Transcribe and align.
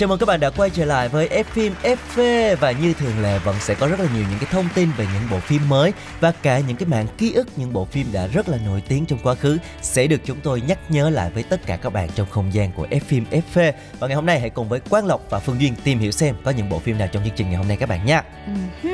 Chào 0.00 0.08
mừng 0.08 0.18
các 0.18 0.26
bạn 0.26 0.40
đã 0.40 0.50
quay 0.50 0.70
trở 0.70 0.84
lại 0.84 1.08
với 1.08 1.28
F 1.28 1.44
phim 1.44 1.72
FV 1.82 2.56
và 2.56 2.70
như 2.70 2.92
thường 2.92 3.22
lệ 3.22 3.38
vẫn 3.38 3.56
sẽ 3.60 3.74
có 3.74 3.88
rất 3.88 4.00
là 4.00 4.06
nhiều 4.14 4.24
những 4.30 4.38
cái 4.40 4.48
thông 4.52 4.68
tin 4.74 4.88
về 4.96 5.06
những 5.14 5.22
bộ 5.30 5.40
phim 5.40 5.68
mới 5.68 5.92
và 6.20 6.32
cả 6.42 6.60
những 6.60 6.76
cái 6.76 6.88
mảng 6.88 7.06
ký 7.18 7.32
ức 7.32 7.48
những 7.56 7.72
bộ 7.72 7.84
phim 7.84 8.06
đã 8.12 8.26
rất 8.26 8.48
là 8.48 8.58
nổi 8.66 8.82
tiếng 8.88 9.06
trong 9.06 9.18
quá 9.22 9.34
khứ 9.34 9.58
sẽ 9.82 10.06
được 10.06 10.20
chúng 10.24 10.40
tôi 10.40 10.60
nhắc 10.60 10.78
nhớ 10.88 11.10
lại 11.10 11.30
với 11.34 11.42
tất 11.42 11.66
cả 11.66 11.76
các 11.76 11.92
bạn 11.92 12.08
trong 12.14 12.26
không 12.30 12.54
gian 12.54 12.72
của 12.76 12.86
F 12.90 13.00
phim 13.00 13.24
FV 13.30 13.72
và 13.98 14.06
ngày 14.06 14.14
hôm 14.14 14.26
nay 14.26 14.40
hãy 14.40 14.50
cùng 14.50 14.68
với 14.68 14.80
Quang 14.80 15.06
Lộc 15.06 15.30
và 15.30 15.38
Phương 15.38 15.60
Duyên 15.60 15.74
tìm 15.84 15.98
hiểu 15.98 16.10
xem 16.10 16.34
có 16.44 16.50
những 16.50 16.68
bộ 16.68 16.78
phim 16.78 16.98
nào 16.98 17.08
trong 17.12 17.24
chương 17.24 17.36
trình 17.36 17.46
ngày 17.46 17.56
hôm 17.56 17.68
nay 17.68 17.76
các 17.76 17.88
bạn 17.88 18.06
nha. 18.06 18.22
Ừm, 18.46 18.89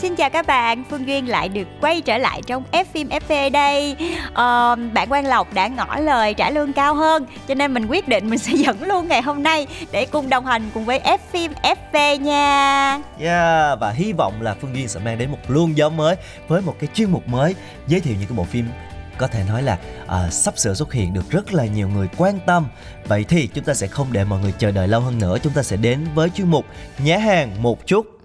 Xin 0.00 0.16
chào 0.16 0.30
các 0.30 0.46
bạn, 0.46 0.84
Phương 0.90 1.06
Duyên 1.06 1.28
lại 1.28 1.48
được 1.48 1.68
quay 1.80 2.00
trở 2.00 2.18
lại 2.18 2.42
trong 2.46 2.64
F 2.72 2.84
phim 2.92 3.08
FV 3.08 3.50
đây. 3.50 3.96
à, 4.34 4.74
bạn 4.74 5.08
Quang 5.08 5.26
Lộc 5.26 5.54
đã 5.54 5.68
ngỏ 5.68 5.96
lời 5.96 6.34
trả 6.34 6.50
lương 6.50 6.72
cao 6.72 6.94
hơn, 6.94 7.26
cho 7.48 7.54
nên 7.54 7.74
mình 7.74 7.86
quyết 7.86 8.08
định 8.08 8.30
mình 8.30 8.38
sẽ 8.38 8.52
dẫn 8.56 8.82
luôn 8.82 9.08
ngày 9.08 9.22
hôm 9.22 9.42
nay 9.42 9.66
để 9.92 10.06
cùng 10.06 10.28
đồng 10.28 10.46
hành 10.46 10.70
cùng 10.74 10.84
với 10.84 11.00
F 11.00 11.18
phim 11.32 11.52
FV 11.62 12.16
nha. 12.16 13.00
Yeah, 13.20 13.80
và 13.80 13.90
hy 13.90 14.12
vọng 14.12 14.42
là 14.42 14.54
Phương 14.60 14.76
Duyên 14.76 14.88
sẽ 14.88 15.00
mang 15.00 15.18
đến 15.18 15.30
một 15.30 15.38
luồng 15.48 15.76
gió 15.76 15.88
mới 15.88 16.16
với 16.48 16.62
một 16.62 16.74
cái 16.80 16.88
chuyên 16.94 17.10
mục 17.10 17.28
mới 17.28 17.54
giới 17.86 18.00
thiệu 18.00 18.14
những 18.18 18.28
cái 18.28 18.36
bộ 18.36 18.44
phim 18.44 18.68
có 19.18 19.26
thể 19.26 19.44
nói 19.48 19.62
là 19.62 19.78
à, 20.06 20.30
sắp 20.30 20.58
sửa 20.58 20.74
xuất 20.74 20.92
hiện 20.92 21.14
được 21.14 21.30
rất 21.30 21.54
là 21.54 21.64
nhiều 21.64 21.88
người 21.88 22.08
quan 22.16 22.38
tâm 22.46 22.66
vậy 23.08 23.24
thì 23.28 23.46
chúng 23.46 23.64
ta 23.64 23.74
sẽ 23.74 23.86
không 23.86 24.06
để 24.12 24.24
mọi 24.24 24.40
người 24.40 24.52
chờ 24.58 24.70
đợi 24.70 24.88
lâu 24.88 25.00
hơn 25.00 25.18
nữa 25.18 25.38
chúng 25.42 25.52
ta 25.52 25.62
sẽ 25.62 25.76
đến 25.76 26.06
với 26.14 26.30
chuyên 26.30 26.48
mục 26.48 26.64
nhá 26.98 27.18
hàng 27.18 27.62
một 27.62 27.86
chút 27.86 28.19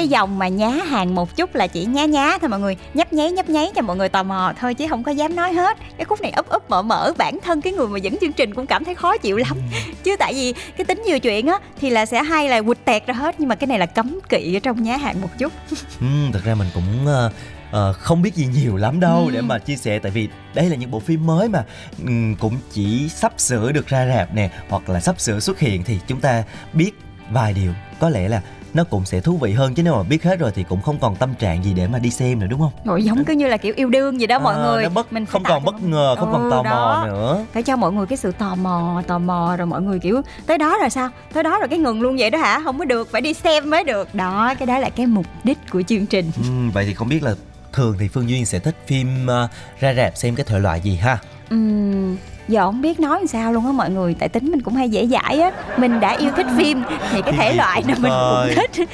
cái 0.00 0.08
dòng 0.08 0.38
mà 0.38 0.48
nhá 0.48 0.68
hàng 0.68 1.14
một 1.14 1.36
chút 1.36 1.54
là 1.54 1.66
chỉ 1.66 1.84
nhá 1.84 2.04
nhá 2.04 2.38
thôi 2.40 2.48
mọi 2.48 2.60
người. 2.60 2.76
Nhấp 2.94 3.12
nháy 3.12 3.32
nhấp 3.32 3.48
nháy 3.48 3.70
cho 3.74 3.82
mọi 3.82 3.96
người 3.96 4.08
tò 4.08 4.22
mò 4.22 4.52
thôi 4.60 4.74
chứ 4.74 4.86
không 4.88 5.02
có 5.02 5.12
dám 5.12 5.36
nói 5.36 5.52
hết. 5.52 5.78
Cái 5.96 6.04
khúc 6.04 6.20
này 6.20 6.30
ấp 6.30 6.48
ấp 6.48 6.70
mở 6.70 6.82
mở 6.82 7.12
bản 7.18 7.38
thân 7.44 7.60
cái 7.60 7.72
người 7.72 7.88
mà 7.88 7.98
dẫn 7.98 8.16
chương 8.20 8.32
trình 8.32 8.54
cũng 8.54 8.66
cảm 8.66 8.84
thấy 8.84 8.94
khó 8.94 9.16
chịu 9.16 9.36
lắm. 9.36 9.56
Chứ 10.02 10.16
tại 10.18 10.34
vì 10.34 10.54
cái 10.76 10.84
tính 10.84 11.02
nhiều 11.06 11.18
chuyện 11.18 11.46
á 11.46 11.58
thì 11.80 11.90
là 11.90 12.06
sẽ 12.06 12.22
hay 12.22 12.48
là 12.48 12.62
quịch 12.62 12.84
tẹt 12.84 13.06
ra 13.06 13.14
hết 13.14 13.34
nhưng 13.38 13.48
mà 13.48 13.54
cái 13.54 13.66
này 13.66 13.78
là 13.78 13.86
cấm 13.86 14.18
kỵ 14.28 14.56
ở 14.56 14.60
trong 14.62 14.82
nhá 14.82 14.96
hàng 14.96 15.20
một 15.20 15.28
chút. 15.38 15.52
Ừ, 16.00 16.06
thật 16.32 16.40
ra 16.44 16.54
mình 16.54 16.68
cũng 16.74 17.06
ờ, 17.06 17.30
ờ, 17.70 17.92
không 17.92 18.22
biết 18.22 18.34
gì 18.34 18.46
nhiều 18.46 18.76
lắm 18.76 19.00
đâu 19.00 19.24
Ừ. 19.26 19.30
để 19.34 19.40
mà 19.40 19.58
chia 19.58 19.76
sẻ. 19.76 19.98
Tại 19.98 20.12
vì 20.12 20.28
đây 20.54 20.68
là 20.70 20.76
những 20.76 20.90
bộ 20.90 21.00
phim 21.00 21.26
mới 21.26 21.48
mà 21.48 21.64
ừm, 22.06 22.34
cũng 22.36 22.56
chỉ 22.72 23.08
sắp 23.08 23.32
sửa 23.36 23.72
được 23.72 23.86
ra 23.86 24.06
rạp 24.16 24.34
nè 24.34 24.50
hoặc 24.68 24.88
là 24.88 25.00
sắp 25.00 25.20
sửa 25.20 25.40
xuất 25.40 25.58
hiện 25.58 25.82
thì 25.84 25.98
chúng 26.06 26.20
ta 26.20 26.42
biết 26.72 26.90
vài 27.32 27.52
điều. 27.52 27.72
Có 28.00 28.08
lẽ 28.08 28.28
là 28.28 28.42
nó 28.74 28.84
cũng 28.84 29.04
sẽ 29.04 29.20
thú 29.20 29.36
vị 29.36 29.52
hơn 29.52 29.74
chứ 29.74 29.82
nếu 29.82 29.94
mà 29.96 30.02
biết 30.02 30.22
hết 30.24 30.38
rồi 30.38 30.52
thì 30.54 30.62
cũng 30.68 30.82
không 30.82 30.98
còn 30.98 31.16
tâm 31.16 31.34
trạng 31.34 31.64
gì 31.64 31.72
để 31.74 31.86
mà 31.86 31.98
đi 31.98 32.10
xem 32.10 32.38
nữa 32.40 32.46
đúng 32.50 32.60
không? 32.60 32.70
rồi 32.84 33.02
giống 33.04 33.24
cứ 33.24 33.32
như 33.32 33.46
là 33.48 33.56
kiểu 33.56 33.74
yêu 33.76 33.88
đương 33.90 34.20
gì 34.20 34.26
đó 34.26 34.38
mọi 34.38 34.54
Ờ, 34.54 34.62
người 34.62 34.88
bất, 34.88 35.12
mình 35.12 35.26
không 35.26 35.42
còn 35.44 35.64
bất 35.64 35.72
mọi- 35.72 35.90
ngờ 35.90 36.16
không 36.18 36.32
còn 36.32 36.42
Ừ, 36.44 36.50
tò 36.50 36.56
mò 36.56 36.62
đó. 36.64 37.02
nữa 37.06 37.44
phải 37.52 37.62
cho 37.62 37.76
mọi 37.76 37.92
người 37.92 38.06
cái 38.06 38.16
sự 38.16 38.32
tò 38.32 38.54
mò 38.54 39.02
tò 39.06 39.18
mò 39.18 39.54
rồi 39.58 39.66
mọi 39.66 39.82
người 39.82 39.98
kiểu 39.98 40.22
tới 40.46 40.58
đó 40.58 40.76
rồi 40.80 40.90
sao 40.90 41.08
tới 41.32 41.42
đó 41.42 41.58
rồi 41.58 41.68
cái 41.68 41.78
ngừng 41.78 42.02
luôn 42.02 42.16
vậy 42.18 42.30
đó 42.30 42.38
hả 42.38 42.60
không 42.64 42.78
có 42.78 42.84
được 42.84 43.08
phải 43.12 43.20
đi 43.20 43.32
xem 43.34 43.70
mới 43.70 43.84
được 43.84 44.14
đó 44.14 44.54
cái 44.58 44.66
đó 44.66 44.78
là 44.78 44.90
cái 44.90 45.06
mục 45.06 45.26
đích 45.44 45.58
của 45.70 45.82
chương 45.82 46.06
trình 46.06 46.30
Ừm, 46.36 46.70
vậy 46.70 46.84
thì 46.86 46.94
không 46.94 47.08
biết 47.08 47.22
là 47.22 47.34
thường 47.72 47.96
thì 48.00 48.08
Phương 48.08 48.28
Duyên 48.28 48.46
sẽ 48.46 48.58
thích 48.58 48.74
phim 48.86 49.26
ờ, 49.26 49.48
ra 49.80 49.94
rạp 49.94 50.16
xem 50.16 50.34
cái 50.34 50.44
thể 50.48 50.58
loại 50.58 50.80
gì 50.80 50.96
ha? 50.96 51.18
Ừm, 51.50 52.16
giờ 52.50 52.64
không 52.64 52.82
biết 52.82 53.00
nói 53.00 53.18
làm 53.18 53.26
sao 53.26 53.52
luôn 53.52 53.66
á 53.66 53.72
mọi 53.72 53.90
người 53.90 54.14
tại 54.14 54.28
tính 54.28 54.50
mình 54.50 54.62
cũng 54.62 54.74
hay 54.74 54.88
dễ 54.88 55.06
dãi 55.06 55.40
á. 55.40 55.50
Mình 55.76 56.00
đã 56.00 56.16
yêu 56.16 56.30
thích 56.36 56.46
phim 56.56 56.82
thì 57.12 57.22
cái 57.22 57.32
thể 57.32 57.54
loại 57.54 57.82
nào 57.86 57.96
mình 58.00 58.12
cũng 58.12 58.54
thích. 58.56 58.88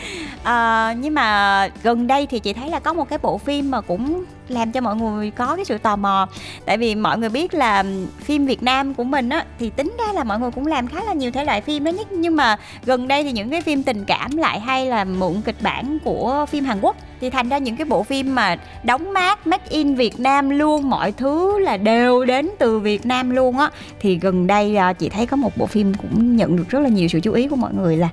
Ờ, 0.45 0.93
nhưng 0.99 1.15
mà 1.15 1.69
gần 1.83 2.07
đây 2.07 2.27
thì 2.27 2.39
chị 2.39 2.53
thấy 2.53 2.71
là 2.71 2.81
có 2.81 2.93
một 2.93 3.09
cái 3.09 3.19
bộ 3.23 3.39
phim 3.39 3.71
mà 3.71 3.81
cũng 3.81 4.25
làm 4.49 4.73
cho 4.73 4.81
mọi 4.81 4.97
người 4.97 5.31
có 5.31 5.57
cái 5.57 5.65
sự 5.65 5.79
tò 5.79 5.97
mò. 5.97 6.29
Tại 6.65 6.79
vì 6.79 6.95
mọi 6.95 7.19
người 7.19 7.29
biết 7.29 7.55
là 7.55 7.85
phim 8.21 8.47
Việt 8.47 8.63
Nam 8.63 8.95
của 8.95 9.05
mình 9.05 9.29
á, 9.29 9.45
thì 9.59 9.71
tính 9.71 9.97
ra 9.99 10.13
là 10.13 10.25
mọi 10.25 10.41
người 10.41 10.51
cũng 10.51 10.67
làm 10.67 10.87
khá 10.87 11.05
là 11.05 11.13
nhiều 11.13 11.31
thể 11.31 11.45
loại 11.45 11.61
phim 11.61 11.85
đó 11.85 11.91
nhất. 11.91 12.13
Nhưng 12.13 12.37
mà 12.37 12.57
gần 12.85 13.09
đây 13.09 13.25
thì 13.25 13.33
những 13.33 13.51
cái 13.51 13.61
phim 13.61 13.83
tình 13.83 14.05
cảm 14.05 14.37
lại 14.37 14.61
hay 14.61 14.87
là 14.87 15.05
mượn 15.05 15.43
kịch 15.45 15.63
bản 15.63 15.99
của 16.05 16.47
phim 16.49 16.65
Hàn 16.65 16.81
Quốc 16.81 16.97
thì 17.21 17.31
thành 17.31 17.49
ra 17.49 17.59
những 17.59 17.77
cái 17.77 17.85
bộ 17.85 18.03
phim 18.03 18.35
mà 18.35 18.57
đóng 18.85 19.13
mát 19.13 19.47
make 19.47 19.65
in 19.69 19.95
Việt 19.95 20.21
Nam 20.21 20.51
luôn, 20.51 20.91
mọi 20.91 21.13
thứ 21.13 21.59
là 21.59 21.77
đều 21.77 22.25
đến 22.25 22.49
từ 22.59 22.79
Việt 22.79 23.07
Nam 23.07 23.31
luôn 23.31 23.59
á, 23.59 23.71
thì 24.01 24.19
gần 24.19 24.47
đây 24.47 24.77
à, 24.77 24.93
chị 24.93 25.09
thấy 25.09 25.27
có 25.27 25.37
một 25.37 25.57
bộ 25.57 25.67
phim 25.67 25.95
cũng 25.95 26.37
nhận 26.37 26.57
được 26.57 26.69
rất 26.69 26.81
là 26.81 26.89
nhiều 26.89 27.09
sự 27.09 27.21
chú 27.21 27.33
ý 27.33 27.49
của 27.49 27.57
mọi 27.57 27.75
người 27.75 27.97
là 27.97 28.09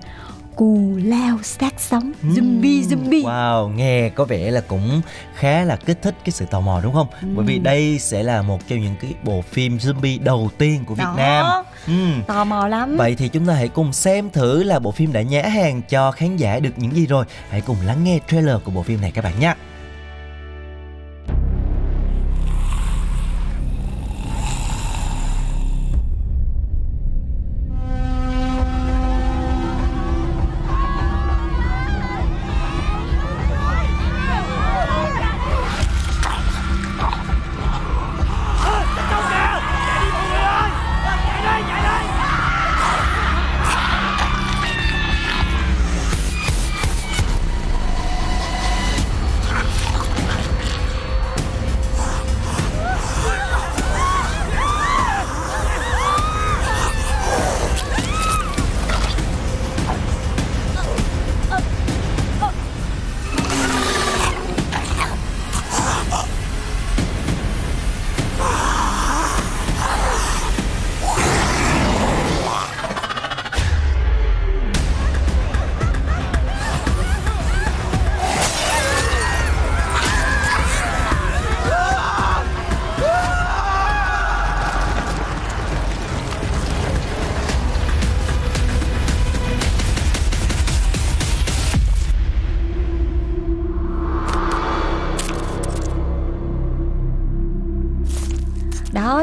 Cù 0.55 0.99
lao 1.03 1.39
xác 1.43 1.73
sống 1.79 2.11
zombie 2.23 2.83
zombie 2.87 3.23
Wow, 3.23 3.67
nghe 3.75 4.09
có 4.09 4.25
vẻ 4.25 4.51
là 4.51 4.61
cũng 4.61 5.01
khá 5.35 5.63
là 5.63 5.75
kích 5.75 6.01
thích 6.01 6.15
cái 6.25 6.31
sự 6.31 6.45
tò 6.45 6.59
mò 6.59 6.81
đúng 6.83 6.93
không? 6.93 7.07
Bởi 7.35 7.45
vì 7.45 7.59
đây 7.59 7.99
sẽ 7.99 8.23
là 8.23 8.41
một 8.41 8.67
trong 8.67 8.79
những 8.79 8.95
cái 9.01 9.13
bộ 9.23 9.41
phim 9.41 9.77
zombie 9.77 10.23
đầu 10.23 10.49
tiên 10.57 10.83
của 10.85 10.95
Việt 10.95 11.03
Đó. 11.03 11.13
Nam. 11.17 11.65
Ừm. 11.87 12.23
tò 12.27 12.43
mò 12.43 12.67
lắm 12.67 12.97
Vậy 12.97 13.15
thì 13.15 13.27
chúng 13.27 13.45
ta 13.45 13.53
hãy 13.53 13.67
cùng 13.67 13.93
xem 13.93 14.29
thử 14.29 14.63
là 14.63 14.79
bộ 14.79 14.91
phim 14.91 15.13
đã 15.13 15.21
nhá 15.21 15.41
hàng 15.41 15.81
cho 15.89 16.11
khán 16.11 16.37
giả 16.37 16.59
được 16.59 16.71
những 16.77 16.95
gì 16.95 17.05
rồi. 17.05 17.25
Hãy 17.49 17.61
cùng 17.61 17.77
lắng 17.85 18.03
nghe 18.03 18.19
trailer 18.31 18.55
của 18.63 18.71
bộ 18.71 18.83
phim 18.83 19.01
này 19.01 19.11
các 19.11 19.23
bạn 19.23 19.39
nhé. 19.39 19.53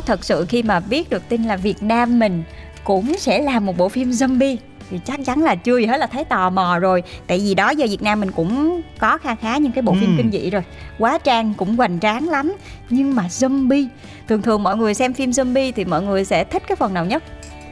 Thật 0.01 0.25
sự 0.25 0.47
khi 0.49 0.63
mà 0.63 0.81
biết 0.81 1.11
được 1.11 1.29
tin 1.29 1.43
là 1.43 1.57
Việt 1.57 1.83
Nam 1.83 2.19
mình 2.19 2.43
cũng 2.85 3.15
sẽ 3.19 3.43
làm 3.43 3.67
một 3.67 3.77
bộ 3.77 3.89
phim 3.89 4.11
zombie 4.11 4.57
thì 4.91 5.01
chắc 5.05 5.21
chắn 5.27 5.43
là 5.43 5.55
chưa 5.55 5.79
gì 5.79 5.87
hết 5.87 5.99
là 5.99 6.07
thấy 6.07 6.25
tò 6.25 6.51
mò 6.51 6.79
rồi. 6.79 7.03
Tại 7.27 7.39
vì 7.39 7.55
đó 7.55 7.71
giờ 7.71 7.87
Việt 7.91 8.03
Nam 8.03 8.21
mình 8.21 8.31
cũng 8.31 8.81
có 8.99 9.19
kha 9.19 9.35
khá 9.35 9.57
những 9.57 9.73
cái 9.73 9.83
bộ 9.83 9.93
phim 9.93 10.07
Ừm. 10.07 10.17
kinh 10.17 10.31
dị 10.33 10.51
rồi. 10.51 10.63
Quá 10.99 11.19
trang 11.19 11.55
cũng 11.55 11.77
hoành 11.77 12.01
tráng 12.01 12.29
lắm. 12.29 12.57
Nhưng 12.91 13.15
mà 13.15 13.27
zombie 13.29 13.87
thường 14.29 14.43
thường 14.43 14.63
mọi 14.63 14.77
người 14.77 14.95
xem 14.95 15.15
phim 15.15 15.31
zombie 15.31 15.73
thì 15.77 15.85
mọi 15.85 16.03
người 16.03 16.25
sẽ 16.25 16.45
thích 16.45 16.63
cái 16.69 16.77
phần 16.77 16.95
nào 16.95 17.05
nhất? 17.05 17.23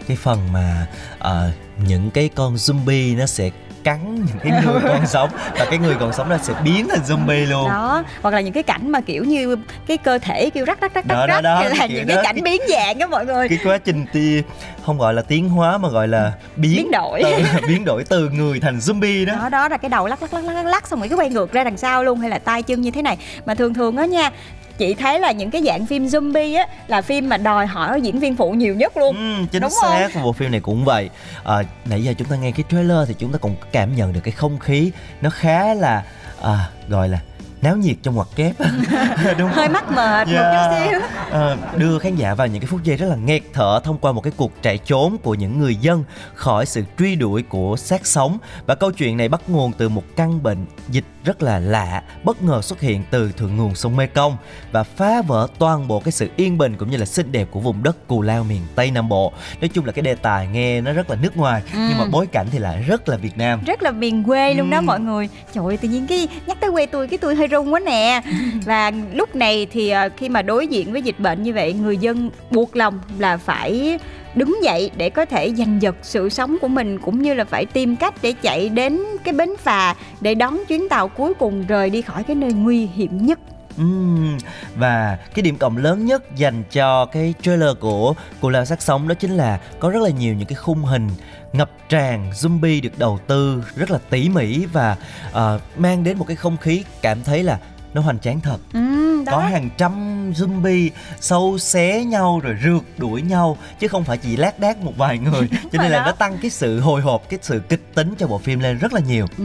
Cái 0.07 0.17
phần 0.17 0.39
mà 0.53 0.87
uh, 1.19 1.55
những 1.89 2.11
cái 2.11 2.31
con 2.35 2.55
zombie 2.55 3.19
nó 3.19 3.27
sẽ 3.27 3.51
cắn 3.89 4.15
những 4.15 4.39
cái 4.43 4.53
người 4.65 4.81
còn 4.85 5.07
sống 5.07 5.31
và 5.59 5.65
cái 5.71 5.79
người 5.79 5.95
còn 6.01 6.13
sống 6.13 6.29
nó 6.29 6.39
sẽ 6.39 6.53
biến 6.65 6.89
thành 6.89 7.01
zombie 7.09 7.49
luôn 7.51 7.69
đó 7.69 8.03
hoặc 8.23 8.35
là 8.35 8.41
những 8.41 8.53
cái 8.53 8.63
cảnh 8.63 8.91
mà 8.91 9.01
kiểu 9.01 9.25
như 9.25 9.57
cái 9.87 9.97
cơ 9.97 10.19
thể 10.19 10.51
kêu 10.51 10.65
rắc 10.65 10.81
rắc 10.81 10.95
rắc 10.95 11.07
Đó, 11.07 11.27
rắc 11.27 11.41
đó, 11.43 11.55
đó, 11.55 11.63
là 11.69 11.75
cái 11.79 11.89
những 11.89 11.97
kiểu 11.99 12.05
cái 12.09 12.17
đó. 12.17 12.23
cảnh 12.25 12.37
biến 12.45 12.61
dạng 12.69 12.99
á 12.99 13.07
mọi 13.07 13.27
người 13.27 13.49
cái 13.49 13.59
quá 13.65 13.79
trình 13.79 14.07
ti 14.13 14.43
không 14.87 14.99
gọi 14.99 15.15
là 15.15 15.23
tiến 15.23 15.49
hóa 15.49 15.79
mà 15.79 15.89
gọi 15.89 16.09
là 16.09 16.33
biến 16.57 16.77
Biến 16.77 16.91
đổi. 16.91 17.23
từ, 17.25 17.67
biến 17.69 17.85
đổi 17.85 18.05
từ 18.09 18.29
người 18.29 18.61
thành 18.61 18.79
zombie 18.79 19.27
đó 19.27 19.35
đó 19.35 19.49
đó 19.49 19.69
là 19.69 19.77
cái 19.77 19.89
đầu 19.89 20.07
lắc 20.07 20.23
lắc 20.23 20.35
lắc 20.35 20.45
lắc 20.55 20.67
lắc, 20.67 20.87
xong 20.89 21.01
rồi 21.01 21.09
cái 21.09 21.19
quay 21.19 21.31
ngược 21.31 21.53
ra 21.53 21.65
đằng 21.65 21.77
sau 21.77 22.05
luôn 22.05 22.21
hay 22.21 22.31
là 22.31 22.39
tay 22.39 22.63
chân 22.63 22.81
như 22.81 22.91
thế 22.91 23.03
này 23.03 23.17
mà 23.47 23.55
thường 23.55 23.75
thường 23.75 23.97
á 23.97 24.05
nha 24.07 24.31
chị 24.79 24.95
thấy 24.95 25.21
là 25.21 25.33
những 25.33 25.51
cái 25.51 25.63
dạng 25.67 25.87
phim 25.87 26.07
zombie 26.07 26.59
á 26.59 26.67
là 26.87 27.03
phim 27.03 27.29
mà 27.29 27.37
đòi 27.37 27.67
hỏi 27.67 28.01
diễn 28.03 28.19
viên 28.19 28.37
phụ 28.37 28.51
nhiều 28.51 28.75
nhất 28.75 28.97
luôn. 28.97 29.17
Ừ, 29.17 29.47
chính 29.51 29.63
Đúng 29.63 29.71
xác 29.83 30.09
bộ 30.23 30.33
phim 30.33 30.51
này 30.51 30.61
cũng 30.61 30.85
vậy. 30.85 31.11
À, 31.45 31.63
nãy 31.85 32.05
giờ 32.05 32.15
chúng 32.19 32.29
ta 32.29 32.37
nghe 32.37 32.51
cái 32.51 32.65
trailer 32.71 33.09
thì 33.09 33.15
chúng 33.19 33.33
ta 33.33 33.39
cũng 33.39 33.57
cảm 33.73 33.97
nhận 33.97 34.13
được 34.13 34.21
cái 34.25 34.33
không 34.33 34.59
khí 34.59 34.93
nó 35.21 35.31
khá 35.31 35.75
là 35.75 36.05
à, 36.43 36.71
gọi 36.89 37.09
là 37.09 37.19
náo 37.63 37.77
nhiệt 37.77 37.97
trong 38.03 38.15
ngoặc 38.15 38.29
kép 38.37 38.55
đúng 39.39 39.51
hơi 39.51 39.69
mắc 39.69 39.85
mệt 39.91 40.27
một 40.29 40.33
Yeah. 40.33 40.71
chút 40.71 40.91
xíu. 40.91 41.01
Ờ, 41.31 41.57
đưa 41.77 41.99
khán 41.99 42.17
giả 42.17 42.35
vào 42.35 42.47
những 42.47 42.61
cái 42.61 42.69
phút 42.71 42.83
giây 42.85 42.97
rất 42.97 43.07
là 43.07 43.17
nghẹt 43.17 43.43
thở 43.53 43.81
thông 43.85 43.99
qua 43.99 44.13
một 44.13 44.21
cái 44.21 44.33
cuộc 44.37 44.53
chạy 44.63 44.79
trốn 44.79 45.19
của 45.19 45.35
những 45.35 45.59
người 45.59 45.75
dân 45.77 46.05
khỏi 46.35 46.67
sự 46.67 46.83
truy 46.99 47.15
đuổi 47.17 47.43
của 47.43 47.77
xác 47.77 48.07
sống. 48.07 48.39
Và 48.67 48.75
câu 48.75 48.91
chuyện 48.91 49.17
này 49.17 49.29
bắt 49.29 49.41
nguồn 49.49 49.73
từ 49.73 49.89
một 49.89 50.03
căn 50.17 50.43
bệnh 50.43 50.67
dịch 50.89 51.05
rất 51.25 51.43
là 51.43 51.59
lạ 51.59 52.03
bất 52.25 52.43
ngờ 52.43 52.63
xuất 52.63 52.81
hiện 52.81 53.03
từ 53.11 53.33
thượng 53.33 53.57
nguồn 53.57 53.75
sông 53.75 53.97
Mekong 53.97 54.37
và 54.73 54.83
phá 54.83 55.23
vỡ 55.23 55.47
toàn 55.59 55.89
bộ 55.89 56.01
cái 56.01 56.13
sự 56.13 56.29
yên 56.37 56.59
bình 56.59 56.77
cũng 56.77 56.91
như 56.91 56.97
là 56.97 57.05
xinh 57.07 57.33
đẹp 57.33 57.49
của 57.51 57.61
vùng 57.61 57.83
đất 57.83 58.07
Cù 58.09 58.23
Lao 58.23 58.45
miền 58.45 58.63
Tây 58.75 58.91
Nam 58.91 59.09
Bộ. 59.09 59.33
Nói 59.61 59.69
chung 59.69 59.85
là 59.87 59.93
cái 59.93 60.03
đề 60.03 60.15
tài 60.15 60.47
nghe 60.47 60.81
nó 60.81 60.93
rất 60.93 61.11
là 61.11 61.17
nước 61.17 61.37
ngoài 61.37 61.63
nhưng 61.75 61.99
mà 61.99 62.05
bối 62.13 62.27
cảnh 62.27 62.47
thì 62.53 62.59
lại 62.59 62.83
rất 62.83 63.09
là 63.09 63.17
Việt 63.17 63.39
Nam. 63.39 63.61
Rất 63.67 63.83
là 63.83 63.91
miền 63.91 64.25
quê 64.25 64.55
luôn 64.55 64.71
đó 64.71 64.79
Ừ. 64.79 64.83
mọi 64.83 65.01
người. 65.01 65.29
Trời 65.55 65.65
ơi 65.65 65.77
tự 65.77 65.89
nhiên 65.89 66.07
cái 66.07 66.29
nhắc 66.47 66.57
tới 66.61 66.71
quê 66.71 66.87
tôi 66.87 67.09
cái 67.09 67.19
tôi 67.19 67.35
hơi 67.35 67.48
run 67.49 67.73
quá 67.73 67.81
nè. 67.81 68.23
Và 68.65 68.93
lúc 69.13 69.37
này 69.37 69.67
thì 69.71 69.91
ờ, 69.91 70.09
khi 70.17 70.29
mà 70.29 70.43
đối 70.43 70.67
diện 70.67 70.93
với 70.93 71.03
dịch 71.03 71.21
bệnh 71.21 71.43
như 71.43 71.53
vậy 71.53 71.73
người 71.73 71.97
dân 71.97 72.31
buộc 72.51 72.77
lòng 72.77 73.01
là 73.19 73.37
phải 73.37 73.99
đứng 74.35 74.63
dậy 74.63 74.91
để 74.97 75.11
có 75.11 75.25
thể 75.25 75.53
giành 75.55 75.83
giật 75.83 75.97
sự 76.03 76.29
sống 76.29 76.57
của 76.61 76.69
mình 76.69 76.99
cũng 76.99 77.23
như 77.23 77.35
là 77.35 77.45
phải 77.45 77.67
tìm 77.67 77.97
cách 77.97 78.15
để 78.23 78.33
chạy 78.43 78.69
đến 78.69 79.03
cái 79.25 79.35
bến 79.35 79.51
phà 79.59 79.95
để 80.21 80.35
đón 80.35 80.59
chuyến 80.69 80.89
tàu 80.89 81.09
cuối 81.09 81.35
cùng 81.35 81.65
rời 81.67 81.91
đi 81.91 82.03
khỏi 82.03 82.23
cái 82.23 82.37
nơi 82.37 82.53
nguy 82.53 82.87
hiểm 82.87 83.27
nhất. 83.27 83.39
Uhm, 83.83 84.39
và 84.77 85.19
cái 85.35 85.43
điểm 85.43 85.57
cộng 85.57 85.77
lớn 85.77 86.07
nhất 86.07 86.37
dành 86.37 86.63
cho 86.71 87.07
cái 87.07 87.35
trailer 87.43 87.71
của 87.81 88.15
Cù 88.41 88.49
Lao 88.49 88.65
sắc 88.65 88.83
Sống 88.83 89.09
đó 89.09 89.15
chính 89.15 89.37
là 89.37 89.59
có 89.79 89.91
rất 89.91 90.03
là 90.03 90.11
nhiều 90.11 90.35
những 90.35 90.49
cái 90.49 90.57
khung 90.57 90.85
hình 90.85 91.09
ngập 91.53 91.71
tràn 91.89 92.31
zombie 92.31 92.83
được 92.83 92.99
đầu 92.99 93.19
tư 93.27 93.65
rất 93.77 93.91
là 93.91 93.99
tỉ 94.11 94.29
mỉ 94.29 94.67
và 94.67 94.97
uh, 95.31 95.79
mang 95.79 96.05
đến 96.05 96.19
một 96.19 96.25
cái 96.25 96.37
không 96.37 96.57
khí 96.57 96.85
cảm 97.03 97.25
thấy 97.25 97.43
là 97.43 97.59
nó 97.95 98.01
hoành 98.01 98.19
tráng 98.19 98.41
thật. 98.41 98.57
Ừ, 98.73 98.81
đó. 99.27 99.33
Có 99.33 99.39
hàng 99.39 99.71
trăm 99.79 99.93
zombie 100.33 100.91
sâu 101.21 101.59
xé 101.59 102.05
nhau 102.05 102.41
rồi 102.43 102.57
rượt 102.65 102.83
đuổi 102.99 103.23
nhau 103.23 103.57
chứ 103.79 103.89
không 103.89 104.05
phải 104.05 104.19
chỉ 104.19 104.37
lác 104.37 104.59
đác 104.61 104.79
một 104.83 104.93
vài 104.97 105.19
người. 105.19 105.49
Cho 105.73 105.83
nên 105.83 105.91
là 105.93 105.99
đó. 105.99 106.05
nó 106.07 106.13
tăng 106.13 106.39
cái 106.43 106.51
sự 106.51 106.81
hồi 106.81 107.01
hộp 107.01 107.29
cái 107.31 107.39
sự 107.43 107.61
kịch 107.69 107.95
tính 107.95 108.15
cho 108.19 108.27
bộ 108.27 108.39
phim 108.39 108.61
lên 108.61 108.79
rất 108.79 108.93
là 108.93 109.01
nhiều. 109.09 109.27
Ừ, 109.39 109.45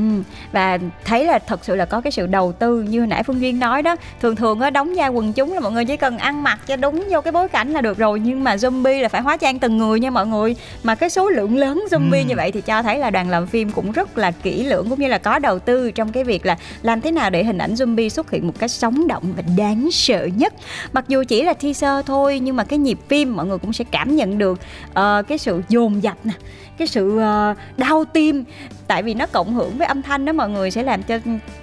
và 0.51 0.77
thấy 1.05 1.25
là 1.25 1.39
thật 1.39 1.59
sự 1.63 1.75
là 1.75 1.85
có 1.85 2.01
cái 2.01 2.11
sự 2.11 2.27
đầu 2.27 2.51
tư 2.51 2.81
như 2.81 3.05
nãy 3.05 3.23
Phương 3.23 3.41
Duyên 3.41 3.59
nói 3.59 3.81
đó. 3.81 3.95
Thường 4.21 4.35
thường 4.35 4.59
á 4.59 4.69
đóng 4.69 4.93
vai 4.95 5.09
quần 5.09 5.33
chúng 5.33 5.53
là 5.53 5.59
mọi 5.59 5.71
người 5.71 5.85
chỉ 5.85 5.97
cần 5.97 6.17
ăn 6.17 6.43
mặc 6.43 6.59
cho 6.67 6.75
đúng 6.75 7.07
vô 7.11 7.21
cái 7.21 7.31
bối 7.31 7.47
cảnh 7.49 7.73
là 7.73 7.81
được 7.81 7.97
rồi 7.97 8.19
nhưng 8.19 8.43
mà 8.43 8.55
zombie 8.55 9.01
là 9.01 9.09
phải 9.09 9.21
hóa 9.21 9.37
trang 9.37 9.59
từng 9.59 9.77
người 9.77 9.99
nha 9.99 10.09
mọi 10.09 10.27
người. 10.27 10.55
Mà 10.83 10.95
cái 10.95 11.09
số 11.09 11.29
lượng 11.29 11.57
lớn 11.57 11.83
zombie 11.91 12.23
Ừ. 12.23 12.27
như 12.27 12.35
vậy 12.35 12.51
thì 12.51 12.61
cho 12.61 12.81
thấy 12.83 12.99
là 12.99 13.09
đoàn 13.09 13.29
làm 13.29 13.47
phim 13.47 13.71
cũng 13.71 13.91
rất 13.91 14.17
là 14.17 14.31
kỹ 14.31 14.63
lưỡng 14.63 14.89
cũng 14.89 14.99
như 14.99 15.07
là 15.07 15.17
có 15.17 15.39
đầu 15.39 15.59
tư 15.59 15.91
trong 15.91 16.11
cái 16.11 16.23
việc 16.23 16.45
là 16.45 16.57
làm 16.81 17.01
thế 17.01 17.11
nào 17.11 17.29
để 17.29 17.43
hình 17.43 17.57
ảnh 17.57 17.73
zombie 17.73 18.09
xuất 18.09 18.31
hiện 18.33 18.47
một 18.47 18.59
cách 18.59 18.71
sống 18.71 19.07
động 19.07 19.33
và 19.35 19.43
đáng 19.57 19.91
sợ 19.91 20.29
nhất. 20.35 20.53
Mặc 20.93 21.05
dù 21.07 21.23
chỉ 21.27 21.43
là 21.43 21.53
teaser 21.53 22.05
thôi 22.05 22.39
nhưng 22.39 22.55
mà 22.55 22.63
cái 22.63 22.79
nhịp 22.79 22.99
phim 23.07 23.35
mọi 23.35 23.45
người 23.45 23.57
cũng 23.57 23.73
sẽ 23.73 23.85
cảm 23.91 24.15
nhận 24.15 24.37
được 24.37 24.59
uh, 24.89 25.27
cái 25.27 25.37
sự 25.37 25.61
dồn 25.69 26.03
dập 26.03 26.17
nè 26.23 26.33
cái 26.77 26.87
sự 26.87 27.19
ờ, 27.19 27.53
đau 27.77 28.05
tim. 28.05 28.43
Tại 28.87 29.03
vì 29.03 29.13
nó 29.13 29.25
cộng 29.25 29.53
hưởng 29.53 29.77
với 29.77 29.87
âm 29.87 30.01
thanh 30.01 30.25
đó 30.25 30.33
mọi 30.33 30.49
người 30.49 30.71
sẽ 30.71 30.83
làm 30.83 31.03
cho 31.03 31.19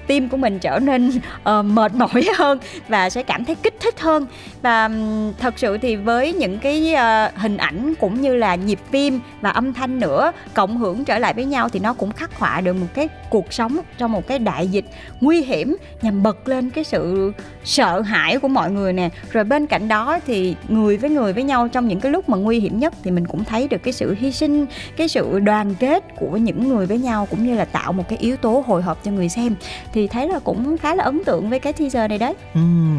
tim 0.06 0.28
của 0.28 0.36
mình 0.36 0.58
trở 0.58 0.78
nên 0.78 1.08
uh, 1.08 1.64
mệt 1.64 1.94
mỏi 1.94 2.24
hơn 2.36 2.58
và 2.88 3.10
sẽ 3.10 3.22
cảm 3.22 3.44
thấy 3.44 3.54
kích 3.54 3.74
thích 3.80 4.00
hơn. 4.00 4.26
Và 4.62 4.90
thật 5.38 5.54
sự 5.58 5.78
thì 5.78 5.96
với 5.96 6.32
những 6.32 6.58
cái 6.58 6.94
uh, 6.94 7.34
hình 7.38 7.56
ảnh 7.56 7.94
cũng 8.00 8.20
như 8.20 8.36
là 8.36 8.54
nhịp 8.54 8.78
phim 8.90 9.20
và 9.40 9.50
âm 9.50 9.72
thanh 9.72 10.00
nữa 10.00 10.32
cộng 10.54 10.76
hưởng 10.76 11.04
trở 11.04 11.18
lại 11.18 11.34
với 11.34 11.44
nhau 11.44 11.68
thì 11.68 11.80
nó 11.80 11.94
cũng 11.94 12.12
khắc 12.12 12.38
họa 12.38 12.60
được 12.60 12.72
một 12.72 12.86
cái 12.94 13.08
cuộc 13.30 13.52
sống 13.52 13.78
trong 13.98 14.12
một 14.12 14.26
cái 14.26 14.38
đại 14.38 14.68
dịch 14.68 14.84
nguy 15.20 15.42
hiểm 15.42 15.76
nhằm 16.02 16.22
bật 16.22 16.48
lên 16.48 16.70
cái 16.70 16.84
sự 16.84 17.32
sợ 17.64 18.00
hãi 18.00 18.38
của 18.38 18.48
mọi 18.48 18.70
người 18.70 18.92
nè. 18.92 19.08
Rồi 19.30 19.44
bên 19.44 19.66
cạnh 19.66 19.88
đó 19.88 20.18
thì 20.26 20.56
người 20.68 20.96
với 20.96 21.10
người 21.10 21.32
với 21.32 21.42
nhau 21.42 21.68
trong 21.68 21.88
những 21.88 22.00
cái 22.00 22.12
lúc 22.12 22.28
mà 22.28 22.36
nguy 22.36 22.60
hiểm 22.60 22.78
nhất 22.78 22.94
thì 23.02 23.10
mình 23.10 23.26
cũng 23.26 23.44
thấy 23.44 23.68
được 23.68 23.82
cái 23.82 23.92
sự 23.92 24.16
hy 24.18 24.32
sinh 24.32 24.66
cái 25.00 25.08
sự 25.08 25.38
đoàn 25.38 25.74
kết 25.74 26.04
của 26.16 26.36
những 26.36 26.68
người 26.68 26.86
với 26.86 26.98
nhau 26.98 27.26
cũng 27.30 27.46
như 27.46 27.54
là 27.54 27.64
tạo 27.64 27.92
một 27.92 28.08
cái 28.08 28.18
yếu 28.18 28.36
tố 28.36 28.64
hồi 28.66 28.82
hộp 28.82 29.04
cho 29.04 29.10
người 29.10 29.28
xem 29.28 29.54
thì 29.92 30.06
thấy 30.06 30.28
là 30.28 30.38
cũng 30.38 30.78
khá 30.78 30.94
là 30.94 31.04
ấn 31.04 31.24
tượng 31.24 31.50
với 31.50 31.58
cái 31.58 31.72
teaser 31.72 32.10
này 32.10 32.18
đấy. 32.18 32.34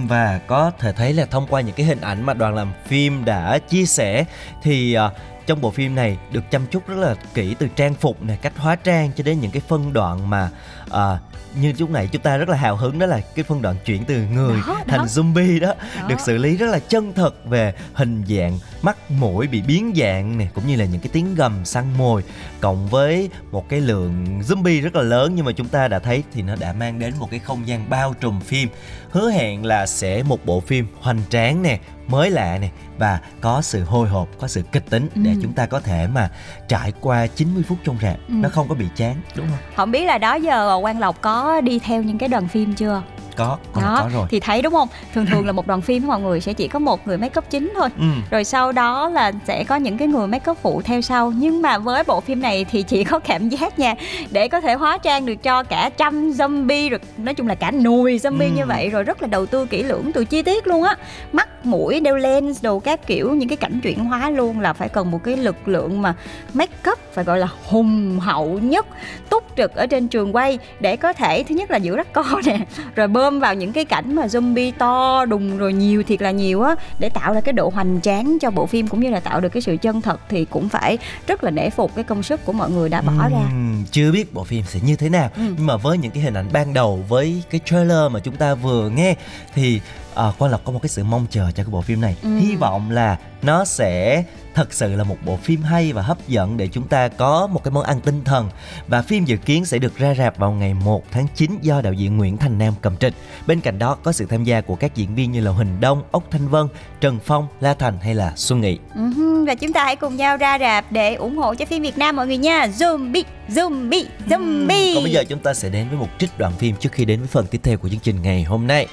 Và 0.07 0.39
có 0.48 0.71
thể 0.80 0.94
thấy 0.94 1.13
là 1.13 1.25
thông 1.25 1.48
qua 1.50 1.62
những 1.62 1.75
cái 1.75 1.86
hình 1.86 2.01
ảnh 2.01 2.25
mà 2.25 2.33
đoàn 2.33 2.56
làm 2.56 2.71
phim 2.86 3.25
đã 3.25 3.57
chia 3.57 3.86
sẻ 3.86 4.25
thì 4.63 4.94
ờ, 4.94 5.12
trong 5.47 5.61
bộ 5.61 5.71
phim 5.71 5.95
này 5.95 6.17
được 6.31 6.51
chăm 6.51 6.65
chút 6.71 6.88
rất 6.88 6.97
là 6.97 7.15
kỹ 7.33 7.55
từ 7.59 7.67
trang 7.75 7.93
phục 7.93 8.23
này 8.23 8.39
cách 8.41 8.53
hóa 8.57 8.75
trang 8.75 9.11
cho 9.15 9.23
đến 9.23 9.39
những 9.39 9.51
cái 9.51 9.61
phân 9.67 9.93
đoạn 9.93 10.29
mà 10.29 10.49
à, 10.91 11.19
như 11.55 11.73
lúc 11.79 11.89
nãy 11.89 12.09
chúng 12.11 12.21
ta 12.21 12.38
rất 12.38 12.49
là 12.49 12.57
hào 12.57 12.75
hứng 12.75 12.99
đó 12.99 13.05
là 13.05 13.21
cái 13.35 13.43
phân 13.43 13.61
đoạn 13.61 13.75
chuyển 13.85 14.05
từ 14.05 14.23
người 14.33 14.59
Đó, 14.67 14.81
thành 14.88 14.99
đó. 14.99 15.05
zombie 15.05 15.59
đó, 15.59 15.73
Đó. 16.01 16.07
được 16.07 16.19
xử 16.19 16.38
lý 16.38 16.57
rất 16.57 16.67
là 16.67 16.79
chân 16.79 17.13
thật 17.13 17.45
về 17.45 17.73
hình 17.93 18.23
dạng 18.27 18.59
mắt 18.81 19.11
mũi 19.11 19.47
bị 19.47 19.61
biến 19.61 19.93
dạng 19.95 20.38
này 20.38 20.49
cũng 20.53 20.67
như 20.67 20.75
là 20.75 20.85
những 20.85 21.01
cái 21.01 21.09
tiếng 21.13 21.35
gầm 21.35 21.65
săn 21.65 21.85
mồi 21.97 22.23
cộng 22.59 22.88
với 22.88 23.29
một 23.51 23.69
cái 23.69 23.81
lượng 23.81 24.41
zombie 24.47 24.81
rất 24.81 24.95
là 24.95 25.01
lớn 25.01 25.35
nhưng 25.35 25.45
mà 25.45 25.51
chúng 25.51 25.67
ta 25.67 25.88
đã 25.88 25.99
thấy 25.99 26.23
thì 26.33 26.41
nó 26.41 26.55
đã 26.55 26.73
mang 26.73 26.99
đến 26.99 27.13
một 27.19 27.27
cái 27.31 27.39
không 27.39 27.67
gian 27.67 27.89
bao 27.89 28.13
trùm 28.19 28.39
phim 28.39 28.69
hứa 29.09 29.31
hẹn 29.31 29.65
là 29.65 29.85
sẽ 29.85 30.23
một 30.23 30.45
bộ 30.45 30.59
phim 30.59 30.88
hoành 31.01 31.21
tráng 31.29 31.63
nè 31.63 31.79
mới 32.12 32.30
lạ 32.31 32.58
nè 32.62 32.69
và 32.98 33.19
có 33.42 33.62
sự 33.62 33.84
hồi 33.84 34.08
hộp 34.10 34.28
có 34.40 34.48
sự 34.48 34.62
kịch 34.72 34.90
tính 34.90 35.10
để 35.16 35.31
Ừ. 35.31 35.40
chúng 35.42 35.54
ta 35.54 35.66
có 35.66 35.80
thể 35.80 36.08
mà 36.08 36.30
trải 36.68 36.94
qua 37.01 37.27
90 37.27 37.63
phút 37.68 37.77
trong 37.84 37.98
rạp 38.01 38.15
Ừ. 38.27 38.34
nó 38.34 38.50
không 38.50 38.68
có 38.68 38.75
bị 38.75 38.86
chán 38.96 39.15
đúng 39.36 39.48
không 39.48 39.58
không 39.75 39.91
biết 39.91 40.06
là 40.06 40.18
đó 40.18 40.36
giờ 40.36 40.80
quang 40.82 41.00
lộc 41.00 41.22
có 41.22 41.62
đi 41.62 41.80
theo 41.80 42.01
những 42.03 42.18
cái 42.18 42.30
đoàn 42.30 42.48
phim 42.48 42.74
chưa 42.75 43.01
có 43.35 43.57
có, 43.73 43.81
đó 43.81 44.00
có 44.03 44.09
rồi. 44.13 44.27
thì 44.29 44.39
thấy 44.39 44.61
đúng 44.61 44.73
không? 44.73 44.88
Thường 45.13 45.25
thường 45.25 45.45
là 45.45 45.51
một 45.51 45.67
đoàn 45.67 45.81
phim 45.81 46.07
mọi 46.07 46.19
người 46.21 46.41
sẽ 46.41 46.53
chỉ 46.53 46.67
có 46.67 46.79
một 46.79 47.07
người 47.07 47.17
make 47.17 47.38
up 47.38 47.50
chính 47.50 47.71
thôi. 47.75 47.89
Ừ. 47.97 48.05
rồi 48.31 48.43
sau 48.43 48.71
đó 48.71 49.09
là 49.09 49.31
sẽ 49.47 49.63
có 49.63 49.75
những 49.75 49.97
cái 49.97 50.07
người 50.07 50.27
make 50.27 50.51
up 50.51 50.57
phụ 50.61 50.81
theo 50.81 51.01
sau. 51.01 51.31
Nhưng 51.35 51.61
mà 51.61 51.77
với 51.77 52.03
bộ 52.03 52.19
phim 52.21 52.41
này 52.41 52.65
thì 52.71 52.83
chỉ 52.83 53.03
có 53.03 53.19
cảm 53.19 53.50
giác 53.50 53.79
nha 53.79 53.95
để 54.31 54.47
có 54.47 54.61
thể 54.61 54.73
hóa 54.73 54.97
trang 54.97 55.25
được 55.25 55.43
cho 55.43 55.63
cả 55.63 55.89
trăm 55.97 56.31
zombie 56.31 56.89
rồi 56.89 57.00
nói 57.17 57.33
chung 57.33 57.47
là 57.47 57.55
cả 57.55 57.71
nùi 57.71 58.17
zombie 58.17 58.50
Ừ. 58.51 58.55
như 58.55 58.65
vậy 58.65 58.89
rồi 58.89 59.03
rất 59.03 59.21
là 59.21 59.27
đầu 59.27 59.45
tư 59.45 59.65
kỹ 59.65 59.83
lưỡng 59.83 60.11
từ 60.11 60.25
chi 60.25 60.41
tiết 60.41 60.67
luôn 60.67 60.83
á. 60.83 60.95
Mắt 61.31 61.65
mũi 61.65 62.00
đeo 62.00 62.17
lens 62.17 62.63
đồ 62.63 62.79
các 62.79 63.07
kiểu 63.07 63.31
những 63.35 63.50
cái 63.50 63.57
cảnh 63.57 63.79
chuyển 63.83 64.05
hóa 64.05 64.29
luôn 64.29 64.59
là 64.59 64.73
phải 64.73 64.89
cần 64.89 65.11
một 65.11 65.23
cái 65.23 65.38
lực 65.38 65.67
lượng 65.67 66.01
mà 66.01 66.13
make 66.53 66.91
up 66.91 67.00
phải 67.13 67.23
gọi 67.23 67.39
là 67.39 67.47
hùng 67.65 68.19
hậu 68.19 68.59
nhất 68.61 68.85
túc 69.29 69.43
trực 69.57 69.75
ở 69.75 69.88
trên 69.88 70.07
trường 70.07 70.35
quay 70.35 70.59
để 70.79 70.95
có 70.95 71.13
thể 71.13 71.43
thứ 71.43 71.55
nhất 71.55 71.71
là 71.71 71.77
giữ 71.77 71.95
rắc 71.95 72.13
co 72.13 72.23
nè 72.45 72.59
rồi 72.95 73.07
bơm 73.22 73.40
vào 73.40 73.56
những 73.56 73.74
cái 73.74 73.86
cảnh 73.86 74.16
mà 74.16 74.25
zombie 74.25 74.72
to 74.78 75.25
đùng 75.25 75.58
rồi 75.58 75.74
nhiều 75.74 76.04
thiệt 76.04 76.22
là 76.22 76.32
nhiều 76.32 76.62
á 76.62 76.75
để 77.00 77.10
tạo 77.10 77.34
ra 77.34 77.42
cái 77.42 77.54
độ 77.54 77.70
hoành 77.74 78.01
tráng 78.01 78.38
cho 78.42 78.51
bộ 78.51 78.66
phim 78.66 78.88
cũng 78.88 79.00
như 79.00 79.10
là 79.10 79.20
tạo 79.20 79.42
được 79.42 79.50
cái 79.50 79.62
sự 79.62 79.78
chân 79.82 80.01
thật 80.01 80.20
thì 80.30 80.46
cũng 80.46 80.70
phải 80.70 80.98
rất 81.28 81.44
là 81.44 81.51
nể 81.51 81.70
phục 81.70 81.96
cái 81.96 82.04
công 82.04 82.24
sức 82.24 82.46
của 82.46 82.54
mọi 82.54 82.70
người 82.70 82.90
đã 82.90 83.01
bỏ 83.01 83.13
ra 83.30 83.38
Ừm, 83.38 83.84
chưa 83.92 84.12
biết 84.12 84.34
bộ 84.34 84.44
phim 84.44 84.63
sẽ 84.68 84.80
như 84.84 84.96
thế 84.96 85.10
nào 85.10 85.30
Ừ. 85.36 85.42
nhưng 85.58 85.68
mà 85.68 85.78
với 85.78 85.98
những 85.98 86.12
cái 86.12 86.24
hình 86.24 86.34
ảnh 86.34 86.50
ban 86.54 86.74
đầu 86.74 87.04
với 87.10 87.44
cái 87.50 87.62
trailer 87.66 88.12
mà 88.12 88.20
chúng 88.20 88.36
ta 88.36 88.54
vừa 88.56 88.90
nghe 88.90 89.16
thì 89.56 89.82
à, 90.15 90.32
Quang 90.38 90.51
Lộc 90.51 90.63
có 90.63 90.72
một 90.72 90.80
cái 90.82 90.89
sự 90.89 91.03
mong 91.03 91.25
chờ 91.30 91.51
cho 91.51 91.63
cái 91.63 91.72
bộ 91.72 91.82
phim 91.82 92.01
này. 92.01 92.15
Ừ. 92.24 92.38
hy 92.38 92.56
vọng 92.56 92.91
là 92.91 93.18
nó 93.41 93.65
sẽ 93.65 94.24
thật 94.56 94.74
sự 94.74 94.96
là 94.96 95.03
một 95.03 95.18
bộ 95.25 95.38
phim 95.38 95.62
hay 95.62 95.94
và 95.94 96.01
hấp 96.01 96.27
dẫn 96.27 96.58
để 96.58 96.68
chúng 96.68 96.88
ta 96.88 97.08
có 97.08 97.48
một 97.48 97.63
cái 97.63 97.72
món 97.72 97.84
ăn 97.84 98.01
tinh 98.01 98.24
thần. 98.24 98.50
Và 98.88 99.01
phim 99.01 99.25
dự 99.25 99.38
kiến 99.38 99.65
sẽ 99.65 99.80
được 99.80 99.98
ra 99.98 100.13
rạp 100.18 100.38
vào 100.38 100.51
ngày 100.51 100.74
1 100.74 101.03
tháng 101.12 101.27
9 101.36 101.51
do 101.62 101.82
đạo 101.82 101.94
diễn 101.94 102.18
Nguyễn 102.18 102.38
Thành 102.38 102.58
Nam 102.58 102.74
cầm 102.82 102.98
trịch 102.98 103.13
bên 103.48 103.62
cạnh 103.62 103.80
đó 103.80 103.98
có 104.03 104.12
sự 104.12 104.25
tham 104.25 104.44
gia 104.44 104.62
của 104.62 104.75
các 104.75 104.96
diễn 104.96 105.15
viên 105.15 105.32
như 105.32 105.41
là 105.41 105.51
Huỳnh 105.51 105.80
Đông, 105.80 106.03
Ốc 106.12 106.24
Thanh 106.32 106.48
Vân, 106.48 106.68
Trần 107.01 107.20
Phong, 107.25 107.48
La 107.60 107.74
Thành 107.74 108.00
hay 108.01 108.15
là 108.15 108.34
Xuân 108.36 108.62
Nghị. 108.62 108.77
Ừm, 108.96 109.46
và 109.46 109.56
chúng 109.56 109.74
ta 109.74 109.84
hãy 109.84 109.96
cùng 109.96 110.15
nhau 110.18 110.38
ra 110.38 110.60
rạp 110.60 110.91
để 110.91 111.15
ủng 111.15 111.38
hộ 111.38 111.56
cho 111.56 111.65
phim 111.65 111.84
Việt 111.84 111.98
Nam 111.98 112.15
mọi 112.15 112.27
người 112.27 112.38
nha. 112.38 112.68
Zombie 112.68 113.24
zombie 113.50 114.06
zombie. 114.30 114.96
Còn 114.96 115.03
bây 115.03 115.12
giờ 115.12 115.24
chúng 115.30 115.39
ta 115.39 115.53
sẽ 115.53 115.70
đến 115.70 115.89
với 115.89 115.98
một 115.98 116.08
trích 116.20 116.38
đoạn 116.38 116.53
phim 116.58 116.75
trước 116.75 116.91
khi 116.91 117.06
đến 117.06 117.20
với 117.20 117.27
phần 117.27 117.46
tiếp 117.48 117.60
theo 117.63 117.77
của 117.77 117.89
chương 117.89 118.00
trình 118.00 118.22
ngày 118.22 118.44
hôm 118.44 118.68
nay. 118.68 118.88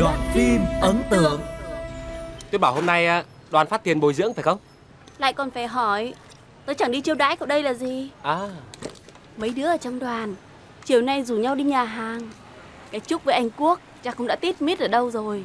Đoàn 0.00 0.18
phim 0.34 0.60
ấn 0.80 1.02
tượng. 1.10 1.40
Tôi 2.50 2.58
bảo 2.58 2.74
hôm 2.74 2.86
nay 2.86 3.06
à, 3.06 3.24
đoàn 3.50 3.66
phát 3.66 3.84
tiền 3.84 4.00
bồi 4.00 4.14
dưỡng 4.14 4.34
phải 4.34 4.42
không? 4.42 4.58
Lại 5.18 5.32
còn 5.32 5.50
phải 5.50 5.66
hỏi 5.66 6.14
Tớ 6.66 6.74
chẳng 6.74 6.90
đi 6.90 7.00
chiêu 7.00 7.14
đãi 7.14 7.36
cậu 7.36 7.46
đây 7.46 7.62
là 7.62 7.74
gì? 7.74 8.10
À, 8.22 8.38
Mấy 9.36 9.50
đứa 9.50 9.66
ở 9.66 9.76
trong 9.76 9.98
đoàn 9.98 10.34
Chiều 10.84 11.02
nay 11.02 11.24
rủ 11.24 11.36
nhau 11.36 11.54
đi 11.54 11.64
nhà 11.64 11.84
hàng. 11.84 12.30
Cái 12.90 13.00
Trúc 13.00 13.24
với 13.24 13.34
anh 13.34 13.50
Quốc 13.56 13.80
Chắc 14.04 14.16
cũng 14.16 14.26
đã 14.26 14.36
tít 14.36 14.62
mít 14.62 14.78
ở 14.78 14.88
đâu 14.88 15.10
rồi. 15.10 15.44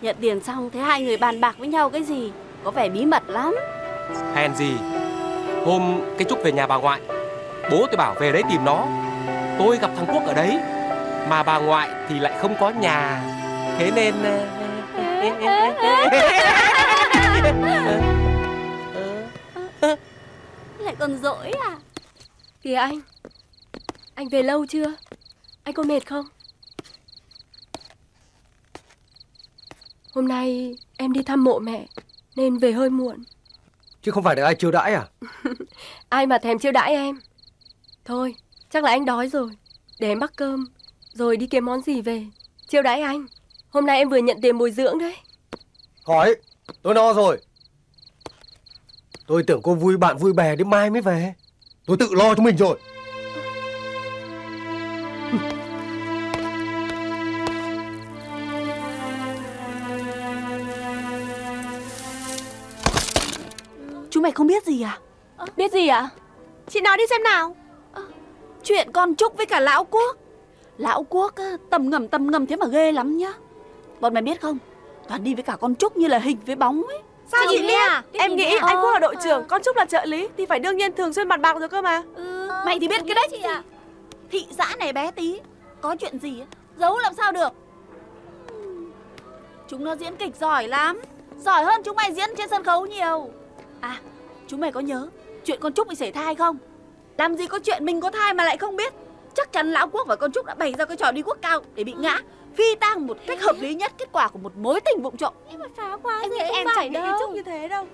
Nhận 0.00 0.16
tiền 0.20 0.40
xong 0.40 0.70
thấy 0.70 0.82
hai 0.82 1.02
người 1.02 1.16
bàn 1.16 1.40
bạc 1.40 1.56
với 1.58 1.68
nhau 1.68 1.90
cái 1.90 2.02
gì 2.02 2.32
Có 2.64 2.70
vẻ 2.70 2.88
bí 2.88 3.04
mật 3.04 3.22
lắm. 3.28 3.54
Hèn 4.34 4.54
gì 4.54 4.72
Hôm 5.64 6.00
cái 6.18 6.26
Trúc 6.28 6.38
về 6.44 6.52
nhà 6.52 6.66
bà 6.66 6.76
ngoại 6.76 7.00
Bố 7.70 7.86
tôi 7.86 7.96
bảo 7.96 8.14
về 8.14 8.32
đấy 8.32 8.42
tìm 8.50 8.64
nó. 8.64 8.86
Tôi 9.58 9.78
gặp 9.78 9.90
thằng 9.96 10.06
Quốc 10.12 10.22
ở 10.26 10.34
đấy 10.34 10.58
Mà 11.28 11.42
bà 11.42 11.58
ngoại 11.58 11.90
thì 12.08 12.18
lại 12.18 12.38
không 12.40 12.54
có 12.60 12.70
nhà 12.70 13.33
Thế 13.78 13.90
nên 13.90 14.14
Lại 20.78 20.94
còn 20.98 21.18
dỗi 21.22 21.50
à? 21.50 21.78
Kìa 22.62 22.74
anh 22.74 23.00
Anh 24.14 24.28
về 24.28 24.42
lâu 24.42 24.66
chưa? 24.66 24.94
Anh 25.64 25.74
có 25.74 25.82
mệt 25.82 26.06
không? 26.06 26.24
Hôm 30.12 30.28
nay 30.28 30.76
em 30.96 31.12
đi 31.12 31.22
thăm 31.22 31.44
mộ 31.44 31.58
mẹ 31.58 31.86
Nên 32.36 32.58
về 32.58 32.72
hơi 32.72 32.90
muộn. 32.90 33.24
Chứ 34.02 34.12
không 34.12 34.24
phải 34.24 34.36
được 34.36 34.42
ai 34.42 34.54
chiêu 34.54 34.70
đãi 34.70 34.94
à? 34.94 35.08
Ai 36.08 36.26
mà 36.26 36.38
thèm 36.38 36.58
chiêu 36.58 36.72
đãi 36.72 36.94
em. 36.94 37.20
Thôi 38.04 38.34
chắc 38.70 38.84
là 38.84 38.90
anh 38.90 39.04
đói 39.04 39.28
rồi. 39.28 39.50
Để 39.98 40.08
em 40.08 40.18
bắt 40.18 40.32
cơm 40.36 40.66
Rồi 41.12 41.36
đi 41.36 41.46
kiếm 41.46 41.64
món 41.64 41.82
gì 41.82 42.00
về. 42.00 42.26
Chiêu 42.68 42.82
đãi 42.82 43.00
anh 43.00 43.26
Hôm 43.74 43.86
nay 43.86 43.98
em 43.98 44.08
vừa 44.08 44.16
nhận 44.16 44.40
tiền 44.40 44.58
bồi 44.58 44.70
dưỡng 44.70 44.98
đấy. 44.98 45.16
Khỏi, 46.06 46.36
tôi 46.82 46.94
no 46.94 47.12
rồi. 47.12 47.38
Tôi 49.26 49.42
tưởng 49.42 49.62
cô 49.62 49.74
vui 49.74 49.96
bạn 49.96 50.18
vui 50.18 50.32
bè 50.32 50.56
đến 50.56 50.70
mai 50.70 50.90
mới 50.90 51.00
về. 51.00 51.34
Tôi 51.86 51.96
tự 51.96 52.08
lo 52.10 52.34
cho 52.34 52.42
mình 52.42 52.56
rồi. 52.56 52.78
Chúng 64.10 64.22
mày 64.22 64.32
không 64.32 64.46
biết 64.46 64.64
gì 64.66 64.82
à? 64.82 64.98
Biết 65.56 65.72
gì 65.72 65.88
ạ? 65.88 66.08
Chị 66.68 66.80
nói 66.80 66.96
đi 66.96 67.04
xem 67.10 67.22
nào. 67.22 67.56
Chuyện 68.62 68.92
con 68.92 69.16
Trúc 69.16 69.36
với 69.36 69.46
cả 69.46 69.60
Lão 69.60 69.84
Quốc. 69.84 70.16
Lão 70.78 71.06
Quốc 71.08 71.36
á, 71.36 71.56
tầm 71.70 71.90
ngầm 71.90 72.08
tầm 72.08 72.30
ngầm 72.30 72.46
thế 72.46 72.56
mà 72.56 72.66
ghê 72.66 72.92
lắm 72.92 73.16
nhá 73.16 73.32
Bọn 74.00 74.14
mày 74.14 74.22
biết 74.22 74.40
không? 74.40 74.58
Toàn 75.08 75.24
đi 75.24 75.34
với 75.34 75.42
cả 75.42 75.56
con 75.60 75.74
Trúc 75.74 75.96
như 75.96 76.06
là 76.08 76.18
hình 76.18 76.38
với 76.46 76.56
bóng 76.56 76.82
ấy. 76.88 76.98
Sao 77.32 77.40
chị 77.50 77.62
biết? 77.62 77.88
Cái 77.88 78.02
Em 78.12 78.36
nghĩ 78.36 78.56
anh 78.60 78.76
Quốc 78.82 78.92
là 78.92 78.98
đội 78.98 79.14
Ờ. 79.14 79.20
trưởng, 79.24 79.44
con 79.48 79.62
Trúc 79.62 79.76
là 79.76 79.84
trợ 79.84 80.04
lý 80.04 80.28
thì 80.36 80.46
phải 80.46 80.58
đương 80.58 80.76
nhiên 80.76 80.92
thường 80.92 81.12
xuyên 81.12 81.28
mặt 81.28 81.40
bạc 81.40 81.56
rồi 81.60 81.68
cơ 81.68 81.82
mà. 81.82 82.02
ừ, 82.14 82.48
Mày 82.66 82.78
thì 82.80 82.88
biết 82.88 83.02
cái 83.06 83.14
đấy. 83.14 83.28
gì 83.32 83.38
Thị 84.30 84.46
xã 84.58 84.76
này 84.78 84.92
bé 84.92 85.10
tí 85.10 85.40
Có 85.80 85.96
chuyện 85.96 86.18
gì 86.18 86.42
giấu 86.76 86.98
làm 86.98 87.14
sao 87.14 87.32
được. 87.32 87.48
Chúng 89.68 89.84
nó 89.84 89.96
diễn 89.96 90.16
kịch 90.16 90.36
giỏi 90.40 90.68
lắm 90.68 91.00
Giỏi 91.38 91.64
hơn 91.64 91.82
chúng 91.84 91.96
mày 91.96 92.12
diễn 92.12 92.28
trên 92.36 92.48
sân 92.48 92.64
khấu 92.64 92.86
nhiều. 92.86 93.28
À 93.80 93.96
chúng 94.48 94.60
mày 94.60 94.72
có 94.72 94.80
nhớ 94.80 95.08
Chuyện 95.44 95.60
con 95.60 95.72
Trúc 95.72 95.88
bị 95.88 95.94
sảy 95.94 96.12
thai 96.12 96.34
không? 96.34 96.56
Làm 97.18 97.34
gì 97.36 97.46
có 97.46 97.58
chuyện 97.58 97.84
mình 97.84 98.00
có 98.00 98.10
thai 98.10 98.34
mà 98.34 98.44
lại 98.44 98.56
không 98.56 98.76
biết. 98.76 98.92
Chắc 99.34 99.52
chắn 99.52 99.72
Lão 99.72 99.88
Quốc 99.88 100.06
và 100.08 100.16
con 100.16 100.32
Trúc 100.32 100.46
đã 100.46 100.54
bày 100.54 100.74
ra 100.78 100.84
cái 100.84 100.96
trò 100.96 101.10
đi 101.12 101.22
quốc 101.22 101.38
cao 101.42 101.60
Để 101.74 101.84
bị 101.84 101.92
ngã 101.98 102.20
Phi 102.56 102.74
tang 102.80 103.06
một 103.06 103.18
cách 103.26 103.42
hợp 103.42 103.56
lý 103.60 103.74
nhất 103.74 103.92
kết 103.98 104.08
quả 104.12 104.28
của 104.28 104.38
một 104.38 104.56
mối 104.56 104.80
tình 104.80 105.02
vụng 105.02 105.16
trộm 105.16 105.34
Em 105.50 105.60
mà 105.60 105.66
phá 105.76 105.96
quá 106.02 106.18
Em 106.22 106.30
nghĩ 106.30 106.38
em 106.38 106.52
em 106.54 106.66
chẳng 106.66 106.74
phải 106.76 106.88
nghĩ 106.88 106.94
đâu. 106.94 107.18
Trúc 107.20 107.30
như 107.30 107.42
thế 107.42 107.68
đâu. 107.68 107.86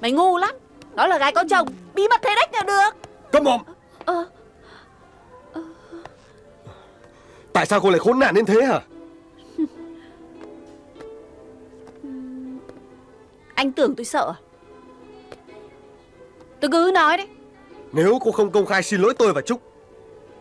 Mày 0.00 0.12
ngu 0.12 0.38
lắm 0.38 0.54
Đó 0.94 1.06
là 1.06 1.18
gái 1.18 1.32
có 1.32 1.44
chồng 1.50 1.68
Bí 1.94 2.08
mật 2.08 2.20
thế 2.22 2.34
đách 2.36 2.52
nào 2.52 2.62
được 2.66 2.90
Câm 3.32 3.44
mồm. 3.44 3.60
Ờ 4.04 4.24
Tại 7.52 7.66
sao 7.66 7.80
cô 7.80 7.90
lại 7.90 7.98
khốn 7.98 8.18
nạn 8.18 8.34
đến 8.34 8.44
thế 8.46 8.62
hả? 8.62 8.80
Anh 13.54 13.72
tưởng 13.72 13.96
tôi 13.96 14.04
sợ 14.04 14.34
à? 14.36 14.38
Tôi 16.60 16.70
cứ 16.70 16.90
nói 16.94 17.16
đấy 17.16 17.26
Nếu 17.92 18.18
cô 18.24 18.30
không 18.30 18.50
công 18.50 18.66
khai 18.66 18.82
xin 18.82 19.00
lỗi 19.00 19.14
tôi 19.18 19.32
và 19.32 19.40
Trúc 19.40 19.60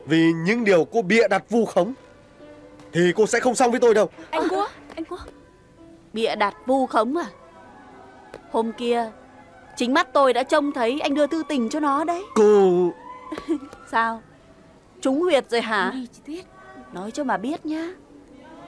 vì 0.06 0.32
những 0.46 0.64
điều 0.64 0.86
cô 0.86 1.02
bịa 1.02 1.28
đặt 1.28 1.50
vu 1.50 1.66
khống 1.66 1.94
thì 2.94 3.14
cô 3.16 3.28
sẽ 3.28 3.40
không 3.40 3.56
xong 3.56 3.72
với 3.72 3.80
tôi 3.80 3.94
đâu. 3.94 4.10
Anh 4.32 4.48
Quốc 4.50 4.72
Anh 4.96 5.06
Quốc. 5.06 5.20
Bịa 6.14 6.36
đặt 6.36 6.56
vu 6.66 6.86
khống 6.86 7.18
à? 7.18 7.26
Hôm 8.52 8.72
kia 8.72 9.12
Chính 9.76 9.94
mắt 9.94 10.14
tôi 10.14 10.34
đã 10.34 10.44
trông 10.44 10.72
thấy 10.72 11.00
anh 11.00 11.14
đưa 11.14 11.28
thư 11.28 11.44
tình 11.50 11.70
cho 11.70 11.80
nó 11.80 12.04
đấy. 12.04 12.24
Cô 12.36 12.92
Sao? 13.92 14.22
Trúng 15.02 15.22
huyệt 15.22 15.50
rồi 15.50 15.62
hả? 15.62 15.94
Nói 16.94 17.12
cho 17.12 17.24
mà 17.24 17.38
biết 17.38 17.66
nhá. 17.66 17.90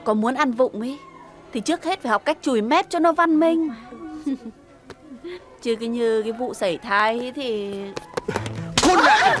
Có 0.04 0.14
muốn 0.14 0.34
ăn 0.34 0.52
vụng 0.52 0.80
ấy 0.80 0.98
Thì 1.52 1.60
trước 1.60 1.84
hết 1.84 2.02
phải 2.02 2.10
học 2.10 2.24
cách 2.24 2.38
chùi 2.42 2.62
mép 2.62 2.90
cho 2.90 2.98
nó 2.98 3.12
văn 3.12 3.40
minh. 3.40 3.70
Chứ 5.62 5.76
cái 5.76 5.88
như 5.88 6.22
cái 6.22 6.32
vụ 6.32 6.54
sảy 6.54 6.78
thai 6.78 7.18
ấy 7.18 7.32
thì 7.32 7.74
khốn 8.96 9.04
nạn. 9.04 9.38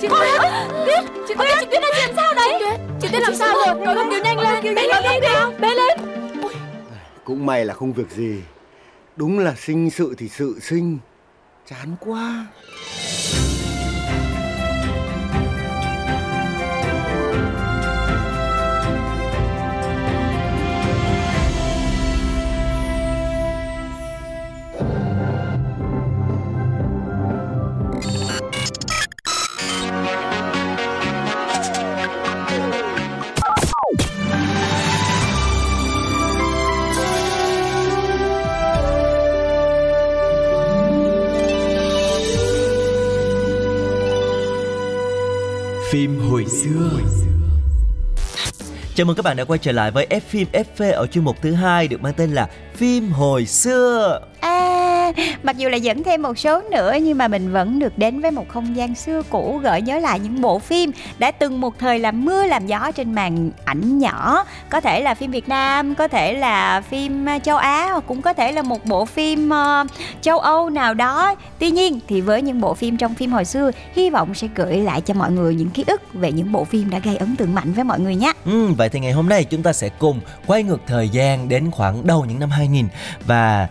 Chị 0.00 0.08
Tuyết 0.08 0.40
Tuyết 0.86 1.04
Chị 1.28 1.34
Tuyết 1.38 1.58
Chị 1.60 1.66
Tuyết 1.70 1.82
là 1.82 1.90
chuyện 1.96 2.16
sao 2.16 2.34
đấy 2.34 2.62
Chị 3.00 3.08
Tuyết 3.12 3.22
làm 3.22 3.34
sao 3.34 3.54
rồi? 3.54 3.86
Có 3.86 3.94
không 3.94 4.10
cứu 4.10 4.24
nhanh 4.24 4.38
lên. 4.40 4.74
Nhanh 4.74 5.04
lên 5.04 5.22
nào 5.22 5.52
Bế 5.60 5.68
lên 5.68 5.98
Cũng 7.24 7.46
may 7.46 7.64
là 7.64 7.74
không 7.74 7.92
việc 7.92 8.10
gì. 8.10 8.42
Đúng 9.16 9.38
là 9.38 9.54
sinh 9.58 9.90
sự 9.90 10.14
thì 10.18 10.28
sự 10.28 10.58
sinh. 10.62 10.98
Chán 11.70 11.96
quá 12.00 12.46
Chào 49.02 49.06
mừng 49.06 49.16
các 49.16 49.22
bạn 49.22 49.36
đã 49.36 49.44
quay 49.44 49.58
trở 49.58 49.72
lại 49.72 49.90
với 49.90 50.06
F 50.10 50.20
phim 50.20 50.48
FV 50.52 50.92
ở 50.92 51.06
chuyên 51.06 51.24
mục 51.24 51.42
thứ 51.42 51.52
hai 51.52 51.88
được 51.88 52.02
mang 52.02 52.14
tên 52.16 52.32
là 52.32 52.48
Phim 52.74 53.10
hồi 53.10 53.46
xưa. 53.46 54.20
Mặc 55.42 55.56
dù 55.56 55.68
là 55.68 55.76
dẫn 55.76 56.02
thêm 56.02 56.22
một 56.22 56.38
số 56.38 56.62
nữa 56.70 56.94
nhưng 57.02 57.18
mà 57.18 57.28
mình 57.28 57.52
vẫn 57.52 57.78
được 57.78 57.98
đến 57.98 58.20
với 58.20 58.30
một 58.30 58.48
không 58.48 58.76
gian 58.76 58.94
xưa 58.94 59.22
cũ 59.30 59.60
gợi 59.62 59.82
nhớ 59.82 59.98
lại 59.98 60.20
những 60.20 60.40
bộ 60.40 60.58
phim 60.58 60.90
đã 61.18 61.30
từng 61.30 61.60
một 61.60 61.78
thời 61.78 61.98
làm 61.98 62.24
mưa 62.24 62.46
làm 62.46 62.66
gió 62.66 62.90
trên 62.90 63.12
màn 63.12 63.50
ảnh 63.64 63.98
nhỏ. 63.98 64.44
Có 64.70 64.80
thể 64.80 65.00
là 65.00 65.14
phim 65.14 65.30
Việt 65.30 65.48
Nam, 65.48 65.94
có 65.94 66.08
thể 66.08 66.34
là 66.34 66.80
phim 66.80 67.28
à, 67.28 67.38
châu 67.38 67.56
Á 67.56 67.88
hoặc 67.92 68.04
cũng 68.06 68.22
có 68.22 68.32
thể 68.32 68.52
là 68.52 68.62
một 68.62 68.84
bộ 68.84 69.04
phim 69.04 69.50
ờ, 69.50 69.84
châu 70.20 70.38
Âu 70.38 70.70
nào 70.70 70.94
đó. 70.94 71.34
Tuy 71.58 71.70
nhiên 71.70 72.00
thì 72.08 72.20
với 72.20 72.42
những 72.42 72.60
bộ 72.60 72.74
phim 72.74 72.96
trong 72.96 73.14
phim 73.14 73.32
hồi 73.32 73.44
xưa, 73.44 73.70
hy 73.94 74.10
vọng 74.10 74.34
sẽ 74.34 74.48
gửi 74.54 74.76
lại 74.76 75.00
cho 75.00 75.14
mọi 75.14 75.30
người 75.30 75.54
những 75.54 75.70
ký 75.70 75.84
ức 75.86 76.14
về 76.14 76.32
những 76.32 76.52
bộ 76.52 76.64
phim 76.64 76.90
đã 76.90 76.98
gây 76.98 77.16
ấn 77.16 77.36
tượng 77.36 77.54
mạnh 77.54 77.72
với 77.72 77.84
mọi 77.84 78.00
người 78.00 78.14
nhé. 78.14 78.32
Ừ, 78.44 78.72
vậy 78.72 78.88
thì 78.88 79.00
ngày 79.00 79.12
hôm 79.12 79.28
nay 79.28 79.44
chúng 79.44 79.62
ta 79.62 79.72
sẽ 79.72 79.88
cùng 79.88 80.20
quay 80.46 80.62
ngược 80.62 80.80
thời 80.86 81.08
gian 81.08 81.48
đến 81.48 81.70
khoảng 81.70 82.06
đầu 82.06 82.24
những 82.24 82.40
năm 82.40 82.50
2000 82.50 82.88
và 83.26 83.68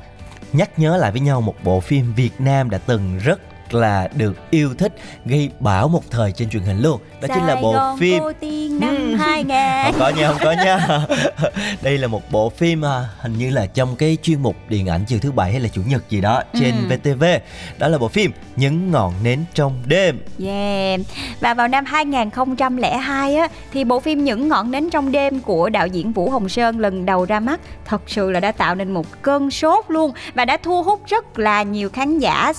nhắc 0.54 0.80
nhớ 0.80 0.98
lại 0.98 1.12
với 1.12 1.22
nhau 1.22 1.42
một 1.42 1.56
bộ 1.64 1.80
phim 1.80 2.14
Việt 2.14 2.32
Nam 2.40 2.70
đã 2.70 2.78
từng 2.78 3.18
rất 3.18 3.40
là 3.74 4.08
được 4.16 4.34
yêu 4.52 4.74
thích 4.78 4.94
gây 5.26 5.50
bão 5.60 5.88
một 5.88 6.04
thời 6.12 6.32
trên 6.32 6.50
truyền 6.50 6.64
hình 6.64 6.82
luôn 6.82 7.02
đó 7.22 7.28
chính 7.36 7.44
là 7.46 7.54
Sài 7.54 7.62
bộ 7.62 7.72
Gòn 7.74 7.98
phim 7.98 8.20
vô 8.24 8.32
tiên 8.40 8.80
năm 8.80 8.96
Ừ. 9.12 9.16
2000 9.16 9.56
không 9.86 10.00
có 10.00 10.10
nha 10.10 10.28
không 10.28 10.38
có 10.44 10.52
nha 10.52 11.06
đây 11.82 11.98
là 11.98 12.08
một 12.08 12.32
bộ 12.32 12.50
phim 12.50 12.86
à, 12.86 13.06
hình 13.22 13.38
như 13.38 13.50
là 13.50 13.66
trong 13.66 13.96
cái 13.96 14.18
chuyên 14.24 14.42
mục 14.42 14.56
điện 14.70 14.88
ảnh 14.88 15.02
chiều 15.08 15.20
thứ 15.22 15.32
bảy 15.32 15.52
hay 15.52 15.62
là 15.62 15.68
chủ 15.68 15.82
nhật 15.88 16.10
gì 16.10 16.22
đó 16.22 16.42
trên 16.54 16.72
Ừ. 16.90 16.96
VTV 16.96 17.24
đó 17.78 17.88
là 17.88 17.98
bộ 17.98 18.08
phim 18.08 18.32
những 18.56 18.92
ngọn 18.92 19.14
nến 19.24 19.44
trong 19.54 19.74
đêm 19.86 20.20
Yeah. 20.46 21.00
Và 21.40 21.54
vào 21.54 21.68
năm 21.68 21.86
2002 21.86 23.36
á 23.36 23.48
thì 23.74 23.84
bộ 23.84 24.00
phim 24.00 24.24
Những 24.24 24.48
ngọn 24.48 24.72
nến 24.72 24.90
trong 24.90 25.12
đêm 25.12 25.40
của 25.40 25.70
đạo 25.70 25.88
diễn 25.88 26.12
Vũ 26.12 26.30
Hồng 26.30 26.50
Sơn 26.50 26.80
lần 26.80 27.06
đầu 27.06 27.26
ra 27.26 27.40
mắt 27.40 27.60
thật 27.86 28.02
sự 28.08 28.32
là 28.32 28.40
đã 28.40 28.52
tạo 28.52 28.76
nên 28.76 28.92
một 28.92 29.06
cơn 29.22 29.52
sốt 29.52 29.86
luôn 29.88 30.12
và 30.34 30.46
đã 30.46 30.58
thu 30.64 30.84
hút 30.84 31.02
rất 31.08 31.40
là 31.40 31.64
nhiều 31.64 31.90
khán 31.90 32.20
giả 32.20 32.54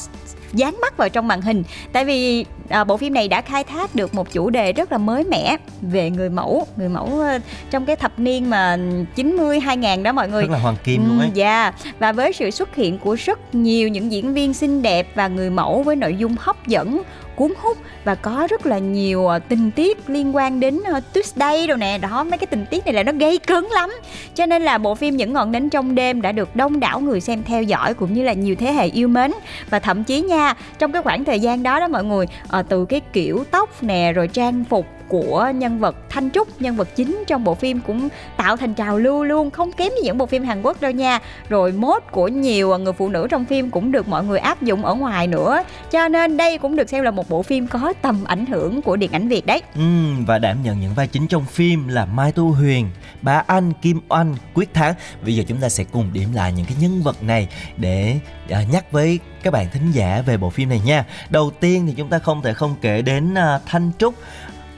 dán 0.53 0.81
mắt 0.81 0.97
vào 0.97 1.09
trong 1.09 1.29
màn 1.29 1.41
hình. 1.41 1.63
Tại 1.93 2.05
vì 2.05 2.45
à, 2.69 2.85
bộ 2.85 2.97
phim 2.97 3.15
này 3.15 3.29
đã 3.29 3.41
khai 3.41 3.65
thác 3.65 3.95
được 3.95 4.15
một 4.15 4.33
chủ 4.33 4.51
đề 4.51 4.73
rất 4.73 4.93
là 4.93 4.99
mới 4.99 5.25
mẻ 5.25 5.57
về 5.83 6.11
người 6.11 6.31
mẫu 6.31 6.67
người 6.77 6.89
mẫu 6.89 7.23
trong 7.71 7.87
cái 7.87 7.97
thập 7.97 8.19
niên 8.19 8.51
mà 8.51 8.79
90 9.15 9.61
2000 9.61 10.03
đó 10.03 10.13
mọi 10.13 10.29
người. 10.29 10.43
Rất 10.43 10.51
là 10.51 10.59
hoàng 10.59 10.77
kim 10.85 11.09
luôn 11.09 11.19
ấy. 11.19 11.29
Ừ, 11.29 11.33
Dạ. 11.35 11.73
Và 11.99 12.13
với 12.13 12.33
sự 12.33 12.51
xuất 12.51 12.75
hiện 12.75 12.99
của 12.99 13.15
rất 13.15 13.55
nhiều 13.55 13.89
những 13.89 14.13
diễn 14.13 14.35
viên 14.35 14.55
xinh 14.55 14.83
đẹp 14.83 15.07
và 15.15 15.29
người 15.29 15.51
mẫu 15.51 15.83
với 15.83 15.97
nội 15.97 16.15
dung 16.17 16.37
hấp 16.39 16.67
dẫn 16.67 17.03
cuốn 17.37 17.53
hút 17.59 17.79
và 18.05 18.15
có 18.15 18.47
rất 18.51 18.67
là 18.67 18.79
nhiều 18.79 19.27
ờ, 19.27 19.39
tình 19.39 19.71
tiết 19.71 20.11
liên 20.11 20.37
quan 20.37 20.61
đến 20.61 20.81
ờ, 20.85 21.01
Tuesday 21.13 21.67
rồi 21.67 21.79
nè. 21.79 21.99
Đó, 21.99 22.25
mấy 22.25 22.39
cái 22.39 22.47
tình 22.47 22.67
tiết 22.71 22.85
này 22.85 22.95
là 22.95 23.03
nó 23.03 23.13
gây 23.13 23.39
cấn 23.39 23.65
lắm. 23.65 23.91
Cho 24.35 24.47
nên 24.47 24.63
là 24.63 24.79
bộ 24.79 24.95
phim 24.95 25.17
những 25.17 25.33
ngọn 25.33 25.53
nến 25.53 25.71
trong 25.71 25.95
đêm 25.95 26.23
đã 26.23 26.33
được 26.33 26.57
đông 26.57 26.81
đảo 26.81 27.01
người 27.01 27.21
xem 27.21 27.43
theo 27.43 27.63
dõi 27.63 27.95
cũng 27.95 28.15
như 28.15 28.23
là 28.23 28.33
nhiều 28.33 28.55
thế 28.59 28.73
hệ 28.73 28.87
yêu 28.87 29.09
mến. 29.09 29.33
Và 29.71 29.79
thậm 29.79 30.05
chí 30.05 30.21
nha, 30.21 30.55
trong 30.79 30.93
cái 30.93 31.03
khoảng 31.03 31.25
thời 31.25 31.41
gian 31.41 31.63
đó 31.63 31.81
đó 31.81 31.89
mọi 31.89 32.05
người 32.05 32.27
ờ, 32.49 32.63
từ 32.63 32.85
cái 32.85 33.01
kiểu 33.13 33.45
tóc 33.51 33.83
nè, 33.83 34.13
rồi 34.13 34.29
trang 34.29 34.65
phục 34.65 34.87
của 35.13 35.53
nhân 35.55 35.79
vật 35.79 35.97
Thanh 36.09 36.31
Trúc, 36.31 36.63
nhân 36.63 36.77
vật 36.77 36.89
chính 36.97 37.25
trong 37.27 37.45
bộ 37.45 37.55
phim 37.55 37.81
cũng 37.81 38.09
tạo 38.37 38.57
thành 38.57 38.75
trào 38.75 38.99
lưu 38.99 39.25
luôn, 39.25 39.51
không 39.51 39.73
kém 39.73 39.93
như 39.95 40.03
những 40.05 40.19
bộ 40.19 40.27
phim 40.27 40.45
Hàn 40.45 40.63
Quốc 40.63 40.81
đâu 40.81 40.91
nha. 40.91 41.19
Rồi 41.49 41.73
mốt 41.73 42.03
của 42.11 42.29
nhiều 42.29 42.79
người 42.79 42.93
phụ 42.93 43.09
nữ 43.09 43.27
trong 43.31 43.45
phim 43.45 43.71
cũng 43.71 43.93
được 43.93 44.09
mọi 44.09 44.25
người 44.25 44.39
áp 44.39 44.63
dụng 44.63 44.85
ở 44.85 44.95
ngoài 44.95 45.27
nữa. 45.27 45.63
Cho 45.91 46.09
nên 46.09 46.37
đây 46.37 46.59
cũng 46.59 46.77
được 46.77 46.89
xem 46.89 47.05
là 47.05 47.11
một 47.11 47.29
bộ 47.29 47.43
phim 47.43 47.67
có 47.67 47.93
tầm 48.03 48.25
ảnh 48.25 48.47
hưởng 48.47 48.83
của 48.83 48.97
điện 48.97 49.13
ảnh 49.13 49.29
Việt 49.29 49.47
đấy. 49.47 49.63
ừ, 49.75 49.83
và 50.27 50.39
đảm 50.39 50.63
nhận 50.63 50.81
những 50.81 50.95
vai 50.95 51.07
chính 51.07 51.27
trong 51.27 51.45
phim 51.45 51.89
là 51.89 52.05
Mai 52.05 52.33
Tu 52.33 52.53
Huyền, 52.53 52.89
Bá 53.23 53.43
Anh, 53.47 53.73
Kim 53.83 54.01
Oanh, 54.09 54.37
Quyết 54.55 54.75
Thắng. 54.75 54.95
Bây 55.25 55.37
giờ 55.37 55.45
chúng 55.47 55.59
ta 55.59 55.69
sẽ 55.69 55.85
cùng 55.85 56.11
điểm 56.13 56.29
lại 56.33 56.53
những 56.53 56.67
cái 56.67 56.77
nhân 56.81 57.03
vật 57.03 57.23
này 57.23 57.49
để 57.77 58.19
à, 58.51 58.63
nhắc 58.73 58.93
với 58.93 59.19
các 59.43 59.53
bạn 59.53 59.67
thính 59.73 59.93
giả 59.93 60.23
về 60.27 60.37
bộ 60.37 60.51
phim 60.51 60.69
này 60.69 60.81
nha. 60.85 61.05
Đầu 61.31 61.51
tiên 61.61 61.87
thì 61.87 61.95
chúng 61.97 62.09
ta 62.09 62.19
không 62.19 62.43
thể 62.43 62.55
không 62.55 62.75
kể 62.81 63.03
đến 63.03 63.35
à, 63.35 63.59
Thanh 63.67 63.91
Trúc 63.99 64.15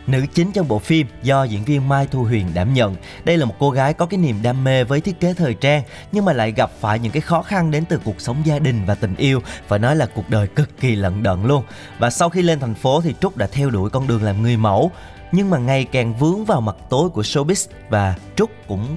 Nữ 0.06 0.26
chính 0.34 0.52
trong 0.52 0.68
bộ 0.68 0.78
phim 0.78 1.06
do 1.22 1.44
diễn 1.44 1.64
viên 1.64 1.88
Mai 1.88 2.06
Thu 2.10 2.22
Huyền 2.22 2.46
đảm 2.54 2.74
nhận. 2.74 2.96
Đây 3.24 3.36
là 3.36 3.44
một 3.44 3.54
cô 3.58 3.70
gái 3.70 3.94
có 3.94 4.06
cái 4.06 4.18
niềm 4.18 4.36
đam 4.42 4.64
mê 4.64 4.84
với 4.84 5.00
thiết 5.00 5.20
kế 5.20 5.34
thời 5.34 5.54
trang, 5.54 5.82
nhưng 6.12 6.24
mà 6.24 6.32
lại 6.32 6.52
gặp 6.52 6.70
phải 6.80 6.98
những 6.98 7.12
cái 7.12 7.20
khó 7.20 7.42
khăn 7.42 7.70
đến 7.70 7.84
từ 7.84 8.00
cuộc 8.04 8.20
sống 8.20 8.36
gia 8.44 8.58
đình 8.58 8.84
và 8.86 8.94
tình 8.94 9.16
yêu. 9.16 9.40
Phải 9.68 9.78
nói 9.78 9.96
là 9.96 10.06
cuộc 10.06 10.30
đời 10.30 10.46
cực 10.46 10.80
kỳ 10.80 10.96
lận 10.96 11.22
đận 11.22 11.46
luôn. 11.46 11.64
Và 11.98 12.10
sau 12.10 12.28
khi 12.28 12.42
lên 12.42 12.60
thành 12.60 12.74
phố 12.74 13.00
thì 13.00 13.14
Trúc 13.20 13.36
đã 13.36 13.46
theo 13.46 13.70
đuổi 13.70 13.90
con 13.90 14.06
đường 14.06 14.22
làm 14.22 14.42
người 14.42 14.56
mẫu 14.56 14.90
nhưng 15.32 15.50
mà 15.50 15.58
ngày 15.58 15.84
càng 15.84 16.14
vướng 16.14 16.44
vào 16.44 16.60
mặt 16.60 16.76
tối 16.90 17.10
của 17.10 17.22
showbiz 17.22 17.68
và 17.88 18.14
Trúc 18.36 18.50
cũng 18.68 18.96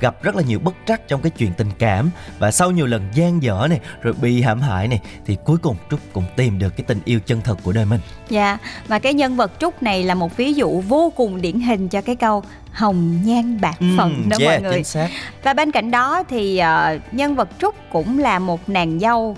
gặp 0.00 0.22
rất 0.22 0.36
là 0.36 0.42
nhiều 0.42 0.58
bất 0.58 0.74
trắc 0.86 1.08
trong 1.08 1.22
cái 1.22 1.30
chuyện 1.30 1.52
tình 1.56 1.70
cảm 1.78 2.10
và 2.38 2.50
sau 2.50 2.70
nhiều 2.70 2.86
lần 2.86 3.02
gian 3.14 3.42
dở 3.42 3.66
này 3.70 3.80
rồi 4.02 4.14
bị 4.22 4.42
hãm 4.42 4.60
hại 4.60 4.88
này 4.88 5.00
thì 5.26 5.36
cuối 5.44 5.56
cùng 5.58 5.76
Trúc 5.90 6.00
cũng 6.12 6.24
tìm 6.36 6.58
được 6.58 6.76
cái 6.76 6.84
tình 6.88 7.00
yêu 7.04 7.20
chân 7.26 7.40
thật 7.44 7.58
của 7.62 7.72
đời 7.72 7.84
mình. 7.84 8.00
Dạ, 8.28 8.58
và 8.88 8.98
cái 8.98 9.14
nhân 9.14 9.36
vật 9.36 9.52
Trúc 9.60 9.82
này 9.82 10.02
là 10.02 10.14
một 10.14 10.36
ví 10.36 10.52
dụ 10.54 10.80
vô 10.80 11.12
cùng 11.16 11.40
điển 11.40 11.60
hình 11.60 11.88
cho 11.88 12.00
cái 12.00 12.16
câu 12.16 12.42
hồng 12.72 13.18
nhan 13.24 13.60
bạc 13.60 13.76
phận 13.98 14.28
đó 14.28 14.36
yeah, 14.40 14.52
mọi 14.52 14.62
người. 14.62 14.74
chính 14.74 14.84
xác. 14.84 15.08
Và 15.42 15.52
bên 15.54 15.70
cạnh 15.70 15.90
đó 15.90 16.22
thì 16.28 16.58
ờ, 16.58 16.98
nhân 17.12 17.34
vật 17.36 17.48
Trúc 17.58 17.74
cũng 17.92 18.18
là 18.18 18.38
một 18.38 18.68
nàng 18.68 19.00
dâu 19.00 19.36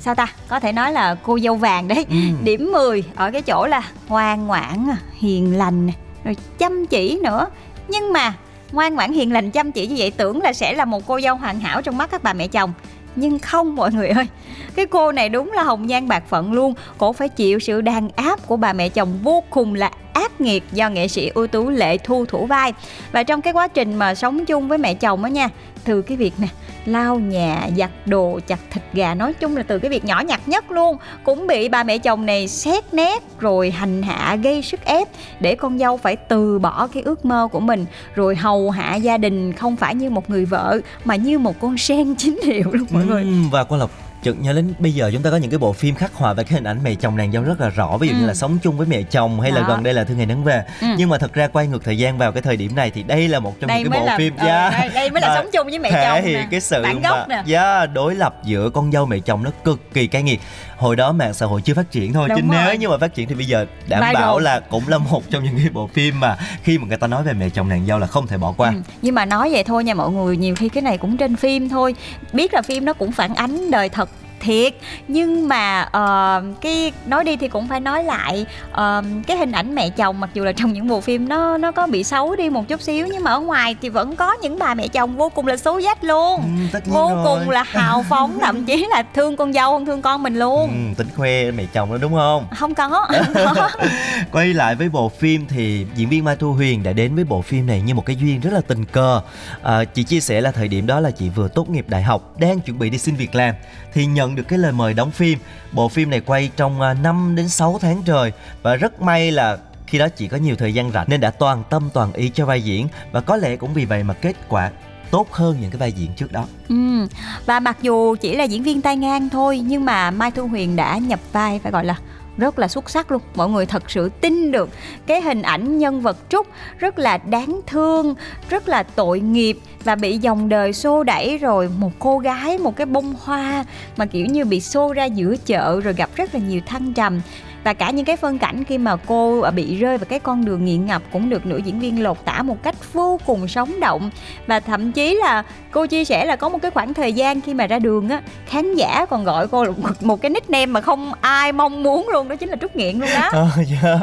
sao 0.00 0.14
ta 0.14 0.26
có 0.48 0.60
thể 0.60 0.72
nói 0.72 0.92
là 0.92 1.14
cô 1.22 1.38
dâu 1.38 1.54
vàng 1.56 1.88
đấy 1.88 2.06
Ừ. 2.10 2.16
điểm 2.44 2.72
10 2.72 3.04
ở 3.16 3.30
cái 3.30 3.42
chỗ 3.42 3.66
là 3.66 3.82
ngoan 4.08 4.46
ngoãn 4.46 4.86
hiền 5.18 5.58
lành 5.58 5.90
rồi 6.24 6.36
chăm 6.58 6.86
chỉ 6.86 7.20
nữa 7.22 7.46
nhưng 7.88 8.12
mà 8.12 8.34
ngoan 8.76 8.94
ngoãn 8.94 9.12
hiền 9.12 9.32
lành 9.32 9.50
chăm 9.50 9.72
chỉ 9.72 9.86
như 9.86 9.94
vậy 9.98 10.10
tưởng 10.10 10.42
là 10.42 10.52
sẽ 10.52 10.72
là 10.72 10.84
một 10.84 11.06
cô 11.06 11.20
dâu 11.20 11.36
hoàn 11.36 11.60
hảo 11.60 11.82
trong 11.82 11.98
mắt 11.98 12.10
các 12.10 12.22
bà 12.22 12.32
mẹ 12.32 12.48
chồng. 12.48 12.72
Nhưng 13.16 13.38
không, 13.38 13.76
mọi 13.76 13.92
người 13.92 14.08
ơi, 14.08 14.26
cái 14.74 14.86
cô 14.86 15.12
này 15.12 15.28
đúng 15.28 15.52
là 15.52 15.62
hồng 15.62 15.86
nhan 15.86 16.08
bạc 16.08 16.22
phận 16.28 16.52
luôn. 16.52 16.74
Cổ 16.98 17.12
phải 17.12 17.28
chịu 17.28 17.58
sự 17.58 17.80
đàn 17.80 18.08
áp 18.16 18.46
của 18.46 18.56
bà 18.56 18.72
mẹ 18.72 18.88
chồng 18.88 19.18
vô 19.22 19.42
cùng 19.50 19.74
là 19.74 19.90
ác 20.16 20.40
nghiệt 20.40 20.64
do 20.72 20.90
nghệ 20.90 21.08
sĩ 21.08 21.30
ưu 21.34 21.46
tú 21.46 21.70
lệ 21.70 21.98
thu 21.98 22.26
thủ 22.26 22.46
vai. 22.46 22.72
Và 23.12 23.22
trong 23.22 23.42
cái 23.42 23.52
quá 23.52 23.68
trình 23.68 23.94
mà 23.94 24.14
sống 24.14 24.44
chung 24.46 24.68
với 24.68 24.78
mẹ 24.78 24.94
chồng 24.94 25.24
á 25.24 25.30
nha, 25.30 25.48
từ 25.84 26.02
cái 26.02 26.16
việc 26.16 26.32
nè, 26.38 26.48
lau 26.84 27.18
nhà, 27.18 27.68
giặt 27.76 27.90
đồ, 28.06 28.40
chặt 28.46 28.58
thịt 28.70 28.82
gà, 28.92 29.14
nói 29.14 29.32
chung 29.32 29.56
là 29.56 29.62
từ 29.62 29.78
cái 29.78 29.90
việc 29.90 30.04
nhỏ 30.04 30.20
nhặt 30.20 30.40
nhất 30.46 30.70
luôn, 30.70 30.96
cũng 31.24 31.46
bị 31.46 31.68
bà 31.68 31.82
mẹ 31.82 31.98
chồng 31.98 32.26
này 32.26 32.48
xét 32.48 32.94
nét 32.94 33.22
rồi 33.38 33.70
hành 33.70 34.02
hạ, 34.02 34.36
gây 34.42 34.62
sức 34.62 34.84
ép 34.84 35.08
để 35.40 35.54
con 35.54 35.78
dâu 35.78 35.96
phải 35.96 36.16
từ 36.16 36.58
bỏ 36.58 36.86
cái 36.86 37.02
ước 37.02 37.24
mơ 37.24 37.48
của 37.52 37.60
mình, 37.60 37.86
rồi 38.14 38.36
hầu 38.36 38.70
hạ 38.70 38.94
gia 38.94 39.18
đình 39.18 39.52
không 39.52 39.76
phải 39.76 39.94
như 39.94 40.10
một 40.10 40.30
người 40.30 40.44
vợ 40.44 40.80
mà 41.04 41.16
như 41.16 41.38
một 41.38 41.60
con 41.60 41.78
sen 41.78 42.14
chính 42.18 42.40
hiệu 42.44 42.70
luôn 42.72 42.86
mọi 42.90 43.04
người. 43.04 43.26
Và 43.50 43.64
Quang 43.64 43.80
Lộc 43.80 44.05
chợt 44.26 44.36
nhớ 44.40 44.52
đến 44.52 44.74
bây 44.78 44.92
giờ 44.92 45.10
chúng 45.12 45.22
ta 45.22 45.30
có 45.30 45.36
những 45.36 45.50
cái 45.50 45.58
bộ 45.58 45.72
phim 45.72 45.94
khắc 45.94 46.14
họa 46.14 46.32
về 46.32 46.44
cái 46.44 46.52
hình 46.54 46.64
ảnh 46.64 46.78
mẹ 46.82 46.94
chồng 46.94 47.16
nàng 47.16 47.32
dâu 47.32 47.42
rất 47.42 47.60
là 47.60 47.68
rõ 47.68 47.96
ví 47.98 48.08
dụ 48.08 48.14
như 48.14 48.22
Ừ. 48.22 48.26
là 48.26 48.34
sống 48.34 48.58
chung 48.62 48.76
với 48.76 48.86
mẹ 48.86 49.02
chồng 49.02 49.40
hay 49.40 49.52
là 49.52 49.60
Đó. 49.60 49.66
gần 49.68 49.82
đây 49.82 49.94
là 49.94 50.04
thương 50.04 50.16
ngày 50.16 50.26
nắng 50.26 50.44
về 50.44 50.62
Ừ. 50.80 50.86
nhưng 50.98 51.08
mà 51.08 51.18
thật 51.18 51.32
ra 51.32 51.46
quay 51.48 51.66
ngược 51.66 51.84
thời 51.84 51.98
gian 51.98 52.18
vào 52.18 52.32
cái 52.32 52.42
thời 52.42 52.56
điểm 52.56 52.74
này 52.76 52.90
thì 52.90 53.02
đây 53.02 53.28
là 53.28 53.40
một 53.40 53.60
trong 53.60 53.68
đây 53.68 53.82
những 53.82 53.92
cái 53.92 54.00
bộ 54.00 54.06
là 54.06 54.18
phim 54.18 54.36
ờ, 54.36 54.46
yeah, 54.46 54.72
đây, 54.72 54.88
đây 54.94 55.10
mới 55.10 55.20
là 55.22 55.34
sống 55.36 55.46
chung 55.52 55.66
với 55.66 55.78
mẹ 55.78 55.90
thể 55.90 56.04
chồng 56.14 56.24
hiện 56.24 56.36
nè 56.38 56.46
cái 56.50 56.60
sự 56.60 56.82
bản 56.82 57.02
mà 57.02 57.26
nè 57.28 57.42
yeah, 57.56 57.92
đối 57.92 58.14
lập 58.14 58.34
giữa 58.44 58.70
con 58.70 58.92
dâu 58.92 59.06
mẹ 59.06 59.18
chồng 59.18 59.42
nó 59.44 59.50
cực 59.64 59.80
kỳ 59.94 60.06
cay 60.06 60.22
nghiệt 60.22 60.40
hồi 60.76 60.96
đó 60.96 61.12
mạng 61.12 61.34
xã 61.34 61.46
hội 61.46 61.62
chưa 61.62 61.74
phát 61.74 61.90
triển 61.90 62.12
thôi 62.12 62.28
chứ 62.28 62.40
Đúng 62.40 62.50
nếu 62.50 62.64
rồi. 62.66 62.78
như 62.78 62.88
mà 62.88 62.98
phát 62.98 63.14
triển 63.14 63.28
thì 63.28 63.34
bây 63.34 63.44
giờ 63.46 63.66
đảm 63.88 64.00
Viral. 64.00 64.14
bảo 64.14 64.38
là 64.38 64.60
cũng 64.60 64.88
là 64.88 64.98
một 64.98 65.22
trong 65.30 65.44
những 65.44 65.54
cái 65.56 65.68
bộ 65.72 65.86
phim 65.86 66.20
mà 66.20 66.36
khi 66.62 66.78
mà 66.78 66.86
người 66.88 66.96
ta 66.96 67.06
nói 67.06 67.22
về 67.22 67.32
mẹ 67.32 67.48
chồng 67.48 67.68
nàng 67.68 67.86
dâu 67.86 67.98
là 67.98 68.06
không 68.06 68.26
thể 68.26 68.36
bỏ 68.38 68.54
qua 68.56 68.70
Ừ, 68.70 68.76
nhưng 69.02 69.14
mà 69.14 69.24
nói 69.24 69.50
vậy 69.52 69.64
thôi 69.64 69.84
nha 69.84 69.94
mọi 69.94 70.10
người 70.10 70.36
nhiều 70.36 70.54
khi 70.54 70.68
cái 70.68 70.82
này 70.82 70.98
cũng 70.98 71.16
trên 71.16 71.36
phim 71.36 71.68
thôi 71.68 71.94
biết 72.32 72.54
là 72.54 72.62
phim 72.62 72.84
nó 72.84 72.92
cũng 72.92 73.12
phản 73.12 73.34
ánh 73.34 73.70
đời 73.70 73.88
thật 73.88 74.08
thiệt. 74.40 74.74
Nhưng 75.08 75.48
mà 75.48 75.80
ờ, 75.82 76.42
cái 76.60 76.92
nói 77.06 77.24
đi 77.24 77.36
thì 77.36 77.48
cũng 77.48 77.68
phải 77.68 77.80
nói 77.80 78.04
lại 78.04 78.46
ờ, 78.72 79.02
cái 79.26 79.36
hình 79.36 79.52
ảnh 79.52 79.74
mẹ 79.74 79.90
chồng 79.90 80.20
mặc 80.20 80.30
dù 80.34 80.44
là 80.44 80.52
trong 80.52 80.72
những 80.72 80.88
bộ 80.88 81.00
phim 81.00 81.28
nó 81.28 81.58
nó 81.58 81.72
có 81.72 81.86
bị 81.86 82.04
xấu 82.04 82.36
đi 82.36 82.50
một 82.50 82.68
chút 82.68 82.82
xíu 82.82 83.06
nhưng 83.12 83.22
mà 83.22 83.30
ở 83.30 83.40
ngoài 83.40 83.76
thì 83.82 83.88
vẫn 83.88 84.16
có 84.16 84.32
những 84.42 84.58
bà 84.58 84.74
mẹ 84.74 84.88
chồng 84.88 85.16
vô 85.16 85.28
cùng 85.28 85.46
là 85.46 85.56
xấu 85.56 85.80
dách 85.80 86.04
luôn. 86.04 86.40
Ừ, 86.72 86.80
vô 86.86 87.10
rồi. 87.14 87.24
cùng 87.24 87.50
là 87.50 87.62
hào 87.68 88.04
phóng 88.08 88.38
thậm 88.40 88.64
chí 88.64 88.86
là 88.90 89.02
thương 89.14 89.36
con 89.36 89.52
dâu 89.52 89.72
hơn 89.72 89.86
thương 89.86 90.02
con 90.02 90.22
mình 90.22 90.36
luôn. 90.38 90.70
Ừ, 90.70 90.94
tính 90.96 91.08
khoe 91.16 91.50
mẹ 91.50 91.64
chồng 91.72 91.90
đó 91.90 91.98
đúng 92.00 92.14
không? 92.14 92.46
Không 92.56 92.74
có 92.74 92.88
không 92.88 93.54
có. 93.56 93.70
Quay 94.32 94.54
lại 94.54 94.74
với 94.74 94.88
bộ 94.88 95.08
phim 95.08 95.46
thì 95.48 95.86
diễn 95.94 96.08
viên 96.08 96.24
Mai 96.24 96.36
Thu 96.36 96.52
Huyền 96.52 96.82
đã 96.82 96.92
đến 96.92 97.14
với 97.14 97.24
bộ 97.24 97.42
phim 97.42 97.66
này 97.66 97.80
như 97.80 97.94
một 97.94 98.06
cái 98.06 98.16
duyên 98.16 98.40
rất 98.40 98.52
là 98.52 98.60
tình 98.60 98.84
cờ. 98.84 99.20
À, 99.62 99.84
chị 99.84 100.02
chia 100.02 100.20
sẻ 100.20 100.40
là 100.40 100.50
thời 100.50 100.68
điểm 100.68 100.86
đó 100.86 101.00
là 101.00 101.10
chị 101.10 101.28
vừa 101.28 101.48
tốt 101.48 101.68
nghiệp 101.70 101.84
đại 101.88 102.02
học, 102.02 102.38
đang 102.38 102.60
chuẩn 102.60 102.78
bị 102.78 102.90
đi 102.90 102.98
xin 102.98 103.16
việc 103.16 103.34
làm. 103.34 103.54
Thì 103.94 104.06
nhận 104.06 104.35
được 104.36 104.48
cái 104.48 104.58
lời 104.58 104.72
mời 104.72 104.94
đóng 104.94 105.10
phim. 105.10 105.38
Bộ 105.72 105.88
phim 105.88 106.10
này 106.10 106.20
quay 106.20 106.50
trong 106.56 106.80
à, 106.80 106.94
5 106.94 107.34
đến 107.36 107.48
6 107.48 107.78
tháng 107.80 108.02
trời 108.06 108.32
và 108.62 108.76
rất 108.76 109.02
may 109.02 109.30
là 109.32 109.58
khi 109.86 109.98
đó 109.98 110.08
chị 110.08 110.28
có 110.28 110.36
nhiều 110.36 110.56
thời 110.56 110.74
gian 110.74 110.92
rảnh 110.92 111.06
nên 111.08 111.20
đã 111.20 111.30
toàn 111.30 111.62
tâm 111.70 111.90
toàn 111.92 112.12
ý 112.12 112.30
cho 112.34 112.46
vai 112.46 112.62
diễn 112.62 112.88
và 113.12 113.20
có 113.20 113.36
lẽ 113.36 113.56
cũng 113.56 113.74
vì 113.74 113.84
vậy 113.84 114.02
mà 114.02 114.14
kết 114.14 114.36
quả 114.48 114.70
tốt 115.10 115.32
hơn 115.32 115.56
những 115.60 115.70
cái 115.70 115.78
vai 115.78 115.92
diễn 115.92 116.10
trước 116.16 116.32
đó. 116.32 116.44
Ừ. 116.68 117.06
Và 117.46 117.60
mặc 117.60 117.76
dù 117.82 118.16
chỉ 118.16 118.36
là 118.36 118.44
diễn 118.44 118.62
viên 118.62 118.82
tay 118.82 118.96
ngang 118.96 119.28
thôi 119.28 119.58
nhưng 119.58 119.84
mà 119.84 120.10
Mai 120.10 120.30
Thu 120.30 120.46
Huyền 120.46 120.76
đã 120.76 120.98
nhập 120.98 121.20
vai, 121.32 121.60
phải 121.62 121.72
gọi 121.72 121.84
là 121.84 121.96
rất 122.38 122.58
là 122.58 122.68
xuất 122.68 122.90
sắc 122.90 123.12
luôn. 123.12 123.22
Mọi 123.34 123.48
người 123.48 123.66
thật 123.66 123.90
sự 123.90 124.08
tin 124.20 124.52
được 124.52 124.68
cái 125.06 125.20
hình 125.20 125.42
ảnh 125.42 125.78
nhân 125.78 126.00
vật 126.00 126.16
trúc. 126.28 126.46
Rất 126.78 126.98
là 126.98 127.18
đáng 127.18 127.60
thương, 127.66 128.14
rất 128.50 128.68
là 128.68 128.82
tội 128.82 129.20
nghiệp 129.20 129.58
và 129.84 129.94
bị 129.94 130.18
dòng 130.18 130.48
đời 130.48 130.72
xô 130.72 131.02
đẩy 131.02 131.38
rồi 131.38 131.70
một 131.78 131.92
cô 131.98 132.18
gái, 132.18 132.58
một 132.58 132.76
cái 132.76 132.86
bông 132.86 133.14
hoa 133.20 133.64
mà 133.96 134.06
kiểu 134.06 134.26
như 134.26 134.44
bị 134.44 134.60
xô 134.60 134.92
ra 134.92 135.04
giữa 135.04 135.36
chợ 135.46 135.80
rồi 135.80 135.94
gặp 135.94 136.10
rất 136.16 136.34
là 136.34 136.40
nhiều 136.40 136.60
thăng 136.66 136.92
trầm 136.92 137.20
và 137.66 137.72
cả 137.72 137.90
những 137.90 138.04
cái 138.04 138.16
phân 138.16 138.38
cảnh 138.38 138.64
khi 138.64 138.78
mà 138.78 138.96
cô 138.96 139.40
à, 139.40 139.50
bị 139.50 139.76
rơi 139.76 139.98
vào 139.98 140.04
cái 140.08 140.18
con 140.18 140.44
đường 140.44 140.64
nghiện 140.64 140.86
ngập 140.86 141.02
cũng 141.12 141.28
được 141.28 141.46
nữ 141.46 141.56
diễn 141.56 141.80
viên 141.80 142.02
lột 142.02 142.24
tả 142.24 142.42
một 142.42 142.62
cách 142.62 142.74
vô 142.92 143.20
cùng 143.26 143.48
sống 143.48 143.80
động 143.80 144.10
và 144.46 144.60
thậm 144.60 144.92
chí 144.92 145.14
là 145.14 145.42
cô 145.70 145.86
chia 145.86 146.04
sẻ 146.04 146.24
là 146.24 146.36
có 146.36 146.48
một 146.48 146.58
cái 146.62 146.70
khoảng 146.70 146.94
thời 146.94 147.12
gian 147.12 147.40
khi 147.40 147.54
mà 147.54 147.66
ra 147.66 147.78
đường 147.78 148.08
á 148.08 148.20
khán 148.46 148.74
giả 148.74 149.06
còn 149.10 149.24
gọi 149.24 149.48
cô 149.48 149.64
là 149.64 149.72
một, 150.00 150.22
cái 150.22 150.30
nickname 150.30 150.66
mà 150.66 150.80
không 150.80 151.12
ai 151.20 151.52
mong 151.52 151.82
muốn 151.82 152.08
luôn 152.08 152.28
đó 152.28 152.36
chính 152.36 152.48
là 152.48 152.56
trúc 152.60 152.76
nghiện 152.76 152.98
luôn 152.98 153.08
đó 153.14 153.20
yeah. 153.20 153.32
Ờ, 153.32 153.48
dạ. 153.66 153.98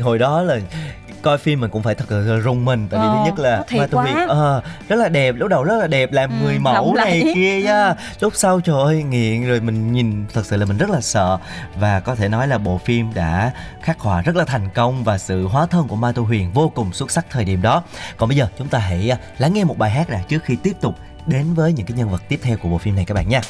Hồi 0.00 0.18
đó 0.18 0.42
là 0.42 0.58
coi 1.22 1.38
phim 1.38 1.60
mình 1.60 1.70
cũng 1.70 1.82
phải 1.82 1.94
thật 1.94 2.04
là 2.10 2.40
rung 2.40 2.64
mình. 2.64 2.88
Tại 2.90 3.00
vì 3.00 3.06
Ờ, 3.06 3.14
thứ 3.18 3.24
nhất 3.24 3.38
là 3.38 3.62
Thu 3.90 3.98
Huyền 3.98 4.14
quá. 4.14 4.26
ờ, 4.28 4.62
rất 4.88 4.96
là 4.96 5.08
đẹp 5.08 5.32
lúc 5.38 5.48
đầu 5.48 5.64
rất 5.64 5.76
là 5.80 5.86
đẹp 5.86 6.12
làm 6.12 6.30
Ừ, 6.30 6.36
người 6.44 6.58
mẫu 6.58 6.94
này 6.94 7.22
kia 7.34 7.60
nha. 7.62 7.94
Lúc 8.20 8.32
sau 8.36 8.60
trời 8.60 8.76
ơi 8.84 9.02
nghiện 9.02 9.46
rồi 9.46 9.60
mình 9.60 9.92
nhìn 9.92 10.24
thật 10.34 10.46
sự 10.46 10.56
là 10.56 10.66
mình 10.66 10.76
rất 10.78 10.90
là 10.90 11.00
sợ. 11.00 11.38
Và 11.80 12.00
có 12.00 12.14
thể 12.14 12.28
nói 12.28 12.48
là 12.48 12.58
bộ 12.58 12.78
phim 12.84 13.14
đã 13.14 13.52
khắc 13.82 14.00
họa 14.00 14.22
rất 14.22 14.36
là 14.36 14.44
thành 14.44 14.68
công 14.74 15.04
và 15.04 15.18
sự 15.18 15.46
hóa 15.48 15.66
thân 15.66 15.88
của 15.88 15.96
Mai 15.96 16.12
Thu 16.12 16.24
Huyền 16.24 16.52
vô 16.52 16.72
cùng 16.74 16.92
xuất 16.92 17.10
sắc 17.10 17.26
thời 17.30 17.44
điểm 17.44 17.62
đó. 17.62 17.82
Còn 18.16 18.28
bây 18.28 18.36
giờ 18.36 18.46
chúng 18.58 18.68
ta 18.68 18.78
hãy 18.78 19.10
à, 19.10 19.16
lắng 19.38 19.52
nghe 19.54 19.64
một 19.64 19.78
bài 19.78 19.90
hát 19.90 20.10
đã 20.10 20.18
trước 20.28 20.44
khi 20.44 20.56
tiếp 20.62 20.72
tục 20.80 20.94
đến 21.26 21.54
với 21.54 21.72
những 21.72 21.86
cái 21.86 21.96
nhân 21.96 22.08
vật 22.10 22.22
tiếp 22.28 22.40
theo 22.42 22.56
của 22.56 22.68
bộ 22.68 22.78
phim 22.78 22.96
này 22.96 23.04
các 23.04 23.14
bạn 23.14 23.28
nha 23.28 23.40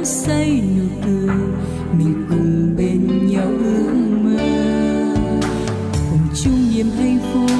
đắm 0.00 0.04
say 0.06 0.62
nụ 0.76 0.84
cười, 1.04 1.36
mình 1.98 2.26
cùng 2.28 2.74
bên 2.76 3.28
nhau 3.28 3.46
ước 3.46 3.92
mơ. 4.22 4.38
Cùng 6.10 6.28
chung 6.42 6.74
niềm 6.74 6.90
hạnh 6.98 7.18
phúc 7.32 7.50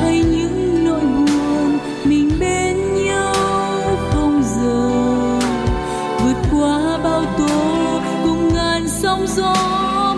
hay 0.00 0.24
những 0.24 0.84
nỗi 0.84 1.00
buồn, 1.00 1.78
mình 2.04 2.30
bên 2.40 2.76
nhau 3.04 3.34
không 4.10 4.42
giờ. 4.56 4.90
Vượt 6.24 6.36
qua 6.52 6.98
bao 7.04 7.24
tố, 7.38 8.00
cùng 8.24 8.54
ngàn 8.54 8.88
sóng 8.88 9.26
gió, 9.36 9.54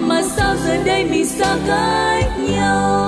mà 0.01 0.23
sao 0.23 0.57
giờ 0.67 0.85
đây 0.85 1.05
mình 1.05 1.27
xa 1.27 1.57
cách 1.67 2.31
nhau? 2.51 3.04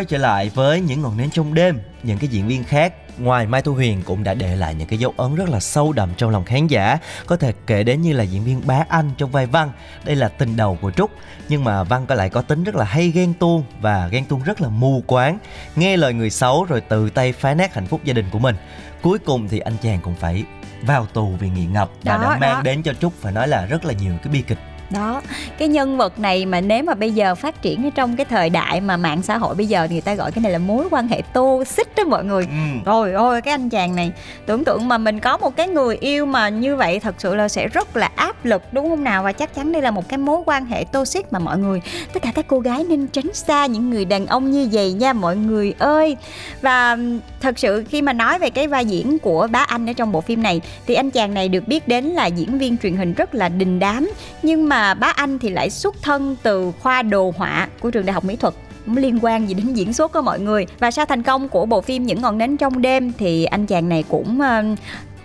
Quay 0.00 0.04
trở 0.04 0.18
lại 0.18 0.50
với 0.54 0.80
những 0.80 1.02
ngọn 1.02 1.16
nến 1.16 1.30
trong 1.30 1.54
đêm, 1.54 1.80
những 2.02 2.18
cái 2.18 2.28
diễn 2.28 2.48
viên 2.48 2.64
khác 2.64 2.94
ngoài 3.18 3.46
Mai 3.46 3.62
Thu 3.62 3.74
Huyền 3.74 4.02
cũng 4.04 4.24
đã 4.24 4.34
để 4.34 4.56
lại 4.56 4.74
những 4.74 4.88
cái 4.88 4.98
dấu 4.98 5.14
ấn 5.16 5.34
rất 5.34 5.48
là 5.48 5.60
sâu 5.60 5.92
đậm 5.92 6.10
trong 6.16 6.30
lòng 6.30 6.44
khán 6.44 6.66
giả. 6.66 6.98
Có 7.26 7.36
thể 7.36 7.52
kể 7.66 7.82
đến 7.82 8.02
như 8.02 8.12
là 8.12 8.22
diễn 8.22 8.44
viên 8.44 8.66
Bá 8.66 8.84
Anh 8.88 9.10
trong 9.16 9.30
vai 9.30 9.46
Văn, 9.46 9.72
đây 10.04 10.16
là 10.16 10.28
tình 10.28 10.56
đầu 10.56 10.78
của 10.80 10.90
Trúc. 10.90 11.10
Nhưng 11.48 11.64
mà 11.64 11.82
Văn 11.82 12.06
có 12.06 12.14
lại 12.14 12.30
có 12.30 12.42
tính 12.42 12.64
rất 12.64 12.74
là 12.74 12.84
hay 12.84 13.10
ghen 13.10 13.34
tuông 13.34 13.64
và 13.80 14.08
ghen 14.08 14.24
tuông 14.24 14.42
rất 14.42 14.60
là 14.60 14.68
mù 14.68 15.02
quáng, 15.06 15.38
nghe 15.76 15.96
lời 15.96 16.14
người 16.14 16.30
xấu 16.30 16.64
rồi 16.64 16.80
tự 16.80 17.10
tay 17.10 17.32
phá 17.32 17.54
nát 17.54 17.74
hạnh 17.74 17.86
phúc 17.86 18.00
gia 18.04 18.12
đình 18.12 18.26
của 18.30 18.38
mình. 18.38 18.56
Cuối 19.02 19.18
cùng 19.18 19.48
thì 19.48 19.58
anh 19.58 19.76
chàng 19.82 20.00
cũng 20.02 20.14
phải 20.14 20.44
vào 20.82 21.06
tù 21.06 21.26
vì 21.40 21.48
nghiện 21.48 21.72
ngập 21.72 21.90
và 22.02 22.16
đã 22.16 22.36
mang 22.40 22.54
đó. 22.54 22.62
đến 22.62 22.82
cho 22.82 22.92
Trúc 22.94 23.12
phải 23.20 23.32
nói 23.32 23.48
là 23.48 23.66
rất 23.66 23.84
là 23.84 23.92
nhiều 23.92 24.14
cái 24.22 24.32
bi 24.32 24.42
kịch 24.42 24.58
đó 24.90 25.22
cái 25.58 25.68
nhân 25.68 25.96
vật 25.96 26.18
này 26.18 26.46
mà 26.46 26.60
nếu 26.60 26.82
mà 26.82 26.94
bây 26.94 27.10
giờ 27.10 27.34
phát 27.34 27.62
triển 27.62 27.86
ở 27.86 27.90
trong 27.94 28.16
cái 28.16 28.24
thời 28.24 28.50
đại 28.50 28.80
mà 28.80 28.96
mạng 28.96 29.22
xã 29.22 29.38
hội 29.38 29.54
bây 29.54 29.66
giờ 29.66 29.86
thì 29.86 29.94
người 29.94 30.00
ta 30.00 30.14
gọi 30.14 30.32
cái 30.32 30.42
này 30.42 30.52
là 30.52 30.58
mối 30.58 30.84
quan 30.90 31.08
hệ 31.08 31.22
tô 31.32 31.64
xích 31.64 31.88
đó 31.96 32.04
mọi 32.04 32.24
người. 32.24 32.46
Ừ. 32.50 32.90
rồi 32.90 33.12
ôi 33.12 33.40
cái 33.40 33.54
anh 33.54 33.68
chàng 33.68 33.96
này 33.96 34.12
tưởng 34.46 34.64
tượng 34.64 34.88
mà 34.88 34.98
mình 34.98 35.20
có 35.20 35.36
một 35.36 35.56
cái 35.56 35.68
người 35.68 35.96
yêu 35.96 36.26
mà 36.26 36.48
như 36.48 36.76
vậy 36.76 37.00
thật 37.00 37.14
sự 37.18 37.34
là 37.34 37.48
sẽ 37.48 37.68
rất 37.68 37.96
là 37.96 38.10
áp 38.14 38.44
lực 38.44 38.62
đúng 38.72 38.88
không 38.88 39.04
nào? 39.04 39.22
Và 39.22 39.32
chắc 39.32 39.54
chắn 39.54 39.72
đây 39.72 39.82
là 39.82 39.90
một 39.90 40.08
cái 40.08 40.18
mối 40.18 40.42
quan 40.46 40.66
hệ 40.66 40.84
tô 40.92 41.04
xích 41.04 41.32
mà 41.32 41.38
mọi 41.38 41.58
người 41.58 41.80
tất 42.12 42.22
cả 42.22 42.32
các 42.34 42.44
cô 42.48 42.58
gái 42.58 42.84
nên 42.84 43.06
tránh 43.06 43.34
xa 43.34 43.66
những 43.66 43.90
người 43.90 44.04
đàn 44.04 44.26
ông 44.26 44.50
như 44.50 44.68
vậy 44.72 44.92
nha 44.92 45.12
mọi 45.12 45.36
người 45.36 45.74
ơi. 45.78 46.16
Và 46.62 46.96
thật 47.40 47.58
sự 47.58 47.84
khi 47.88 48.02
mà 48.02 48.12
nói 48.12 48.38
về 48.38 48.50
cái 48.50 48.66
vai 48.66 48.84
diễn 48.84 49.18
của 49.18 49.48
bá 49.50 49.58
anh 49.58 49.90
ở 49.90 49.92
trong 49.92 50.12
bộ 50.12 50.20
phim 50.20 50.42
này 50.42 50.60
thì 50.86 50.94
anh 50.94 51.10
chàng 51.10 51.34
này 51.34 51.48
được 51.48 51.68
biết 51.68 51.88
đến 51.88 52.04
là 52.04 52.26
diễn 52.26 52.58
viên 52.58 52.76
truyền 52.78 52.96
hình 52.96 53.14
rất 53.14 53.34
là 53.34 53.48
đình 53.48 53.78
đám. 53.78 54.10
Nhưng 54.42 54.68
mà 54.68 54.79
bá 55.00 55.12
anh 55.16 55.38
thì 55.38 55.50
lại 55.50 55.70
xuất 55.70 56.02
thân 56.02 56.36
từ 56.42 56.72
khoa 56.80 57.02
đồ 57.02 57.32
họa 57.36 57.68
của 57.80 57.90
trường 57.90 58.06
đại 58.06 58.14
học 58.14 58.24
mỹ 58.24 58.36
thuật. 58.36 58.54
Liên 58.86 59.18
quan 59.22 59.48
gì 59.48 59.54
đến 59.54 59.74
diễn 59.74 59.92
xuất 59.92 60.12
của 60.12 60.22
mọi 60.22 60.40
người. 60.40 60.66
Và 60.78 60.90
sau 60.90 61.06
thành 61.06 61.22
công 61.22 61.48
của 61.48 61.66
bộ 61.66 61.80
phim 61.80 62.06
những 62.06 62.22
ngọn 62.22 62.38
nến 62.38 62.56
trong 62.56 62.82
đêm 62.82 63.12
thì 63.18 63.44
anh 63.44 63.66
chàng 63.66 63.88
này 63.88 64.04
cũng 64.08 64.40
ờ, 64.40 64.62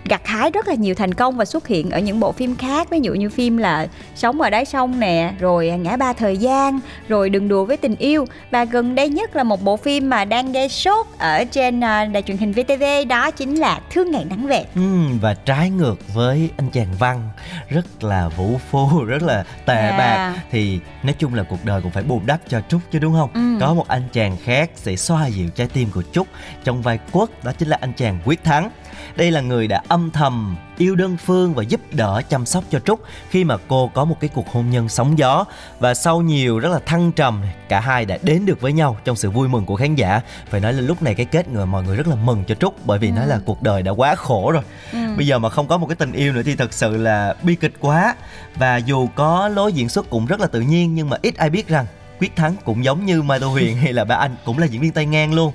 gặt 0.08 0.26
hái 0.26 0.50
rất 0.50 0.68
là 0.68 0.74
nhiều 0.74 0.94
thành 0.94 1.14
công 1.14 1.36
và 1.36 1.44
xuất 1.44 1.66
hiện 1.68 1.90
ở 1.90 1.98
những 1.98 2.20
bộ 2.20 2.32
phim 2.32 2.56
khác 2.56 2.90
ví 2.90 3.00
dụ 3.02 3.14
như 3.14 3.30
phim 3.30 3.56
là 3.56 3.86
sống 4.14 4.40
ở 4.40 4.50
đáy 4.50 4.64
sông 4.64 5.00
nè 5.00 5.32
rồi 5.38 5.68
ngã 5.68 5.96
ba 5.96 6.12
thời 6.12 6.36
gian 6.36 6.80
rồi 7.08 7.30
đừng 7.30 7.48
đùa 7.48 7.64
với 7.64 7.76
tình 7.76 7.96
yêu 7.96 8.24
và 8.50 8.64
gần 8.64 8.94
đây 8.94 9.08
nhất 9.08 9.36
là 9.36 9.42
một 9.42 9.62
bộ 9.62 9.76
phim 9.76 10.10
mà 10.10 10.24
đang 10.24 10.52
gây 10.52 10.68
sốt 10.68 11.06
ở 11.18 11.44
trên 11.44 11.80
ờ, 11.80 12.04
đài 12.04 12.22
truyền 12.22 12.36
hình 12.36 12.52
VTV 12.52 12.82
đó 13.08 13.30
chính 13.30 13.54
là 13.54 13.80
thương 13.90 14.10
ngày 14.10 14.24
nắng 14.24 14.46
về 14.46 14.64
Ừm, 14.74 15.18
và 15.18 15.34
trái 15.34 15.70
ngược 15.70 16.14
với 16.14 16.50
anh 16.56 16.70
chàng 16.70 16.88
Văn 16.98 17.28
rất 17.68 18.04
là 18.04 18.28
vũ 18.28 18.60
phu 18.70 19.04
rất 19.06 19.22
là 19.22 19.44
tệ 19.66 19.74
À. 19.88 19.96
bạc 19.98 20.40
thì 20.50 20.78
nói 21.02 21.14
chung 21.18 21.34
là 21.34 21.42
cuộc 21.42 21.64
đời 21.64 21.80
cũng 21.82 21.90
phải 21.92 22.02
bù 22.02 22.20
đắp 22.26 22.40
cho 22.48 22.60
Trúc 22.68 22.80
chứ 22.92 22.98
đúng 22.98 23.12
không? 23.14 23.30
Ừ. 23.34 23.55
Có 23.60 23.74
một 23.74 23.88
anh 23.88 24.02
chàng 24.12 24.36
khác 24.44 24.70
sẽ 24.74 24.96
xoa 24.96 25.26
dịu 25.26 25.48
trái 25.50 25.68
tim 25.72 25.90
của 25.90 26.02
Trúc. 26.12 26.26
Trong 26.64 26.82
vai 26.82 26.98
Quốc 27.12 27.30
đó 27.44 27.52
chính 27.58 27.68
là 27.68 27.78
anh 27.80 27.92
chàng 27.96 28.18
Quyết 28.24 28.44
Thắng. 28.44 28.70
Đây 29.16 29.30
là 29.30 29.40
người 29.40 29.68
đã 29.68 29.82
âm 29.88 30.10
thầm 30.10 30.56
yêu 30.78 30.96
đơn 30.96 31.16
phương 31.16 31.54
và 31.54 31.62
giúp 31.62 31.80
đỡ 31.92 32.22
chăm 32.28 32.46
sóc 32.46 32.64
cho 32.70 32.80
Trúc 32.80 33.00
khi 33.30 33.44
mà 33.44 33.56
cô 33.68 33.90
có 33.94 34.04
một 34.04 34.16
cái 34.20 34.30
cuộc 34.34 34.48
hôn 34.48 34.70
nhân 34.70 34.88
sóng 34.88 35.18
gió. 35.18 35.44
Và 35.78 35.94
sau 35.94 36.22
nhiều 36.22 36.58
rất 36.58 36.68
là 36.68 36.78
thăng 36.86 37.12
trầm 37.12 37.42
cả 37.68 37.80
hai 37.80 38.04
đã 38.04 38.18
đến 38.22 38.46
được 38.46 38.60
với 38.60 38.72
nhau 38.72 38.96
trong 39.04 39.16
sự 39.16 39.30
vui 39.30 39.48
mừng 39.48 39.64
của 39.64 39.76
khán 39.76 39.94
giả. 39.94 40.20
Phải 40.50 40.60
nói 40.60 40.72
là 40.72 40.80
lúc 40.80 41.02
này 41.02 41.14
cái 41.14 41.26
kết 41.26 41.48
người 41.48 41.66
mọi 41.66 41.82
người 41.82 41.96
rất 41.96 42.06
là 42.06 42.16
mừng 42.16 42.44
cho 42.44 42.54
Trúc 42.54 42.86
bởi 42.86 42.98
vì 42.98 43.10
nói 43.10 43.26
là 43.26 43.40
cuộc 43.46 43.62
đời 43.62 43.82
đã 43.82 43.92
quá 43.92 44.14
khổ 44.14 44.50
rồi. 44.50 44.62
Ừ. 44.92 44.98
bây 45.16 45.26
giờ 45.26 45.38
mà 45.38 45.48
không 45.48 45.68
có 45.68 45.76
một 45.76 45.86
cái 45.86 45.96
tình 45.96 46.12
yêu 46.12 46.32
nữa 46.32 46.42
thì 46.44 46.56
thật 46.56 46.72
sự 46.72 46.96
là 46.96 47.34
bi 47.42 47.54
kịch 47.54 47.74
quá. 47.80 48.14
Và 48.56 48.76
dù 48.76 49.08
có 49.14 49.48
lối 49.48 49.72
diễn 49.72 49.88
xuất 49.88 50.10
cũng 50.10 50.26
rất 50.26 50.40
là 50.40 50.46
tự 50.46 50.60
nhiên 50.60 50.94
nhưng 50.94 51.10
mà 51.10 51.16
ít 51.22 51.36
ai 51.36 51.50
biết 51.50 51.68
rằng 51.68 51.86
Quyết 52.20 52.36
Thắng 52.36 52.54
cũng 52.64 52.84
giống 52.84 53.06
như 53.06 53.22
Mai 53.22 53.40
Tô 53.40 53.48
Huyền 53.48 53.76
hay 53.76 53.92
là 53.92 54.04
ba 54.04 54.14
anh, 54.14 54.36
cũng 54.44 54.58
là 54.58 54.66
diễn 54.66 54.80
viên 54.80 54.92
tay 54.92 55.06
ngang 55.06 55.34
luôn. 55.34 55.52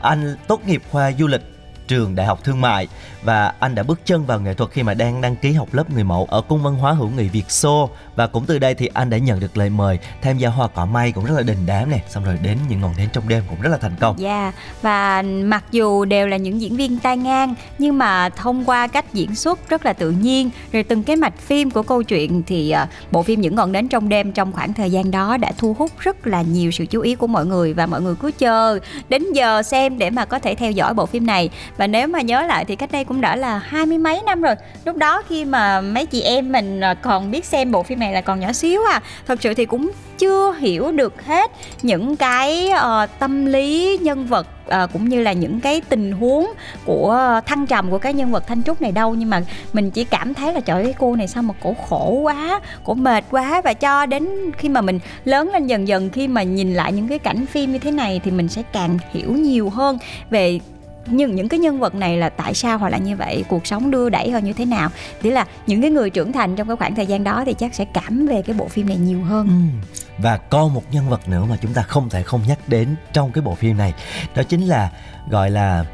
Anh 0.00 0.36
tốt 0.46 0.60
nghiệp 0.66 0.82
khoa 0.90 1.12
du 1.12 1.26
lịch 1.26 1.42
trường 1.88 2.14
Đại 2.14 2.26
học 2.26 2.44
Thương 2.44 2.60
mại 2.60 2.88
và 3.24 3.52
anh 3.60 3.74
đã 3.74 3.82
bước 3.82 4.00
chân 4.06 4.26
vào 4.26 4.40
nghệ 4.40 4.54
thuật 4.54 4.70
khi 4.70 4.82
mà 4.82 4.94
đang 4.94 5.20
đăng 5.20 5.36
ký 5.36 5.52
học 5.52 5.68
lớp 5.72 5.90
người 5.90 6.04
mẫu 6.04 6.26
ở 6.30 6.40
cung 6.40 6.62
văn 6.62 6.74
hóa 6.74 6.92
hữu 6.92 7.08
nghị 7.08 7.28
Việt 7.28 7.50
Xô 7.50 7.90
và 8.16 8.26
cũng 8.26 8.46
từ 8.46 8.58
đây 8.58 8.74
thì 8.74 8.88
anh 8.94 9.10
đã 9.10 9.18
nhận 9.18 9.40
được 9.40 9.56
lời 9.56 9.70
mời 9.70 9.98
tham 10.22 10.38
gia 10.38 10.48
hoa 10.48 10.68
cỏ 10.68 10.86
may 10.86 11.12
cũng 11.12 11.24
rất 11.24 11.34
là 11.36 11.42
đình 11.42 11.66
đám 11.66 11.90
nè 11.90 12.00
xong 12.08 12.24
rồi 12.24 12.38
đến 12.42 12.58
những 12.68 12.80
ngọn 12.80 12.92
nến 12.98 13.08
trong 13.12 13.28
đêm 13.28 13.42
cũng 13.48 13.60
rất 13.60 13.70
là 13.70 13.76
thành 13.76 13.96
công. 14.00 14.18
Dạ 14.18 14.42
yeah. 14.42 14.54
và 14.82 15.22
mặc 15.22 15.64
dù 15.70 16.04
đều 16.04 16.26
là 16.26 16.36
những 16.36 16.60
diễn 16.60 16.76
viên 16.76 16.98
tay 16.98 17.16
ngang, 17.16 17.54
nhưng 17.78 17.98
mà 17.98 18.28
thông 18.28 18.64
qua 18.64 18.86
cách 18.86 19.12
diễn 19.12 19.34
xuất 19.34 19.68
rất 19.68 19.86
là 19.86 19.92
tự 19.92 20.10
nhiên, 20.10 20.50
rồi 20.72 20.82
từng 20.82 21.02
cái 21.02 21.16
mạch 21.16 21.38
phim 21.38 21.70
của 21.70 21.82
câu 21.82 22.02
chuyện 22.02 22.42
thì 22.46 22.70
ờ, 22.70 22.86
bộ 23.10 23.22
phim 23.22 23.40
những 23.40 23.54
ngọn 23.54 23.72
nến 23.72 23.88
trong 23.88 24.08
đêm 24.08 24.32
trong 24.32 24.52
khoảng 24.52 24.74
thời 24.74 24.90
gian 24.90 25.10
đó 25.10 25.36
đã 25.36 25.52
thu 25.58 25.74
hút 25.78 25.90
rất 25.98 26.26
là 26.26 26.42
nhiều 26.42 26.70
sự 26.70 26.86
chú 26.86 27.00
ý 27.00 27.14
của 27.14 27.26
mọi 27.26 27.46
người 27.46 27.72
và 27.72 27.86
mọi 27.86 28.02
người 28.02 28.14
cứ 28.14 28.30
chờ 28.38 28.78
đến 29.08 29.32
giờ 29.32 29.62
xem 29.62 29.98
để 29.98 30.10
mà 30.10 30.24
có 30.24 30.38
thể 30.38 30.54
theo 30.54 30.70
dõi 30.70 30.94
bộ 30.94 31.06
phim 31.06 31.26
này 31.26 31.50
và 31.76 31.86
nếu 31.86 32.08
mà 32.08 32.20
nhớ 32.20 32.42
lại 32.42 32.64
thì 32.64 32.76
cách 32.76 32.92
đây 32.92 33.04
cũng 33.04 33.13
đã 33.20 33.36
là 33.36 33.58
hai 33.58 33.86
mươi 33.86 33.98
mấy 33.98 34.22
năm 34.26 34.42
rồi. 34.42 34.54
Lúc 34.84 34.96
đó 34.96 35.22
khi 35.28 35.44
mà 35.44 35.80
mấy 35.80 36.06
chị 36.06 36.20
em 36.20 36.52
mình 36.52 36.80
à, 36.80 36.94
còn 36.94 37.30
biết 37.30 37.44
xem 37.44 37.72
bộ 37.72 37.82
phim 37.82 37.98
này 37.98 38.12
là 38.12 38.20
còn 38.20 38.40
nhỏ 38.40 38.52
xíu 38.52 38.80
à 38.90 39.00
thật 39.26 39.42
sự 39.42 39.54
thì 39.54 39.64
cũng 39.64 39.90
chưa 40.18 40.52
hiểu 40.58 40.92
được 40.92 41.26
hết 41.26 41.50
những 41.82 42.16
cái 42.16 42.72
uh, 42.72 43.10
tâm 43.18 43.46
lý 43.46 43.98
nhân 44.02 44.26
vật 44.26 44.46
uh, 44.66 44.92
cũng 44.92 45.08
như 45.08 45.22
là 45.22 45.32
những 45.32 45.60
cái 45.60 45.80
tình 45.80 46.12
huống 46.12 46.52
của 46.84 47.40
thăng 47.46 47.66
trầm 47.66 47.90
của 47.90 47.98
cái 47.98 48.14
nhân 48.14 48.32
vật 48.32 48.46
thanh 48.46 48.62
trúc 48.62 48.82
này 48.82 48.92
đâu. 48.92 49.14
Nhưng 49.14 49.30
mà 49.30 49.42
mình 49.72 49.90
chỉ 49.90 50.04
cảm 50.04 50.34
thấy 50.34 50.52
là 50.52 50.60
trời 50.60 50.82
ơi 50.82 50.94
cô 50.98 51.16
này 51.16 51.28
sao 51.28 51.42
mà 51.42 51.54
cổ 51.62 51.74
khổ 51.88 52.10
quá 52.10 52.60
cổ 52.84 52.94
mệt 52.94 53.24
quá. 53.30 53.60
Và 53.64 53.72
cho 53.72 54.06
đến 54.06 54.50
khi 54.58 54.68
mà 54.68 54.80
mình 54.80 54.98
lớn 55.24 55.50
lên 55.52 55.66
dần 55.66 55.88
dần 55.88 56.10
khi 56.10 56.28
mà 56.28 56.42
nhìn 56.42 56.74
lại 56.74 56.92
những 56.92 57.08
cái 57.08 57.18
cảnh 57.18 57.46
phim 57.46 57.72
như 57.72 57.78
thế 57.78 57.90
này 57.90 58.20
thì 58.24 58.30
mình 58.30 58.48
sẽ 58.48 58.62
càng 58.72 58.98
hiểu 59.12 59.32
nhiều 59.32 59.70
hơn 59.70 59.98
về 60.30 60.60
nhưng 61.06 61.34
những 61.34 61.48
cái 61.48 61.60
nhân 61.60 61.80
vật 61.80 61.94
này 61.94 62.16
là 62.16 62.28
tại 62.28 62.54
sao 62.54 62.78
họ 62.78 62.88
lại 62.88 63.00
như 63.00 63.16
vậy? 63.16 63.44
Cuộc 63.48 63.66
sống 63.66 63.90
đưa 63.90 64.10
đẩy 64.10 64.30
họ 64.30 64.38
như 64.38 64.52
thế 64.52 64.64
nào? 64.64 64.90
Thì 65.22 65.30
là 65.30 65.46
những 65.66 65.80
cái 65.80 65.90
người 65.90 66.10
trưởng 66.10 66.32
thành 66.32 66.56
trong 66.56 66.68
cái 66.68 66.76
khoảng 66.76 66.94
thời 66.94 67.06
gian 67.06 67.24
đó 67.24 67.42
thì 67.46 67.54
chắc 67.54 67.74
sẽ 67.74 67.84
cảm 67.84 68.26
về 68.26 68.42
cái 68.42 68.56
bộ 68.56 68.68
phim 68.68 68.88
này 68.88 68.96
nhiều 68.96 69.22
hơn. 69.22 69.46
Ừ. 69.46 69.90
và 70.18 70.36
còn 70.36 70.74
một 70.74 70.82
nhân 70.92 71.08
vật 71.08 71.28
nữa 71.28 71.44
mà 71.50 71.56
chúng 71.62 71.74
ta 71.74 71.82
không 71.82 72.10
thể 72.10 72.22
không 72.22 72.40
nhắc 72.48 72.58
đến 72.66 72.96
trong 73.12 73.32
cái 73.32 73.42
bộ 73.42 73.54
phim 73.54 73.76
này. 73.76 73.94
Đó 74.34 74.42
chính 74.42 74.66
là 74.66 74.90
gọi 75.30 75.50
là 75.50 75.84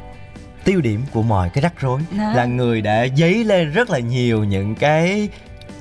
tiêu 0.63 0.81
điểm 0.81 1.01
của 1.13 1.21
mọi 1.21 1.49
cái 1.49 1.61
rắc 1.61 1.73
rối. 1.79 2.01
Đó. 2.17 2.31
là 2.35 2.45
người 2.45 2.81
đã 2.81 3.07
dấy 3.17 3.43
lên 3.43 3.71
rất 3.71 3.89
là 3.89 3.99
nhiều 3.99 4.43
những 4.43 4.75
cái 4.75 5.29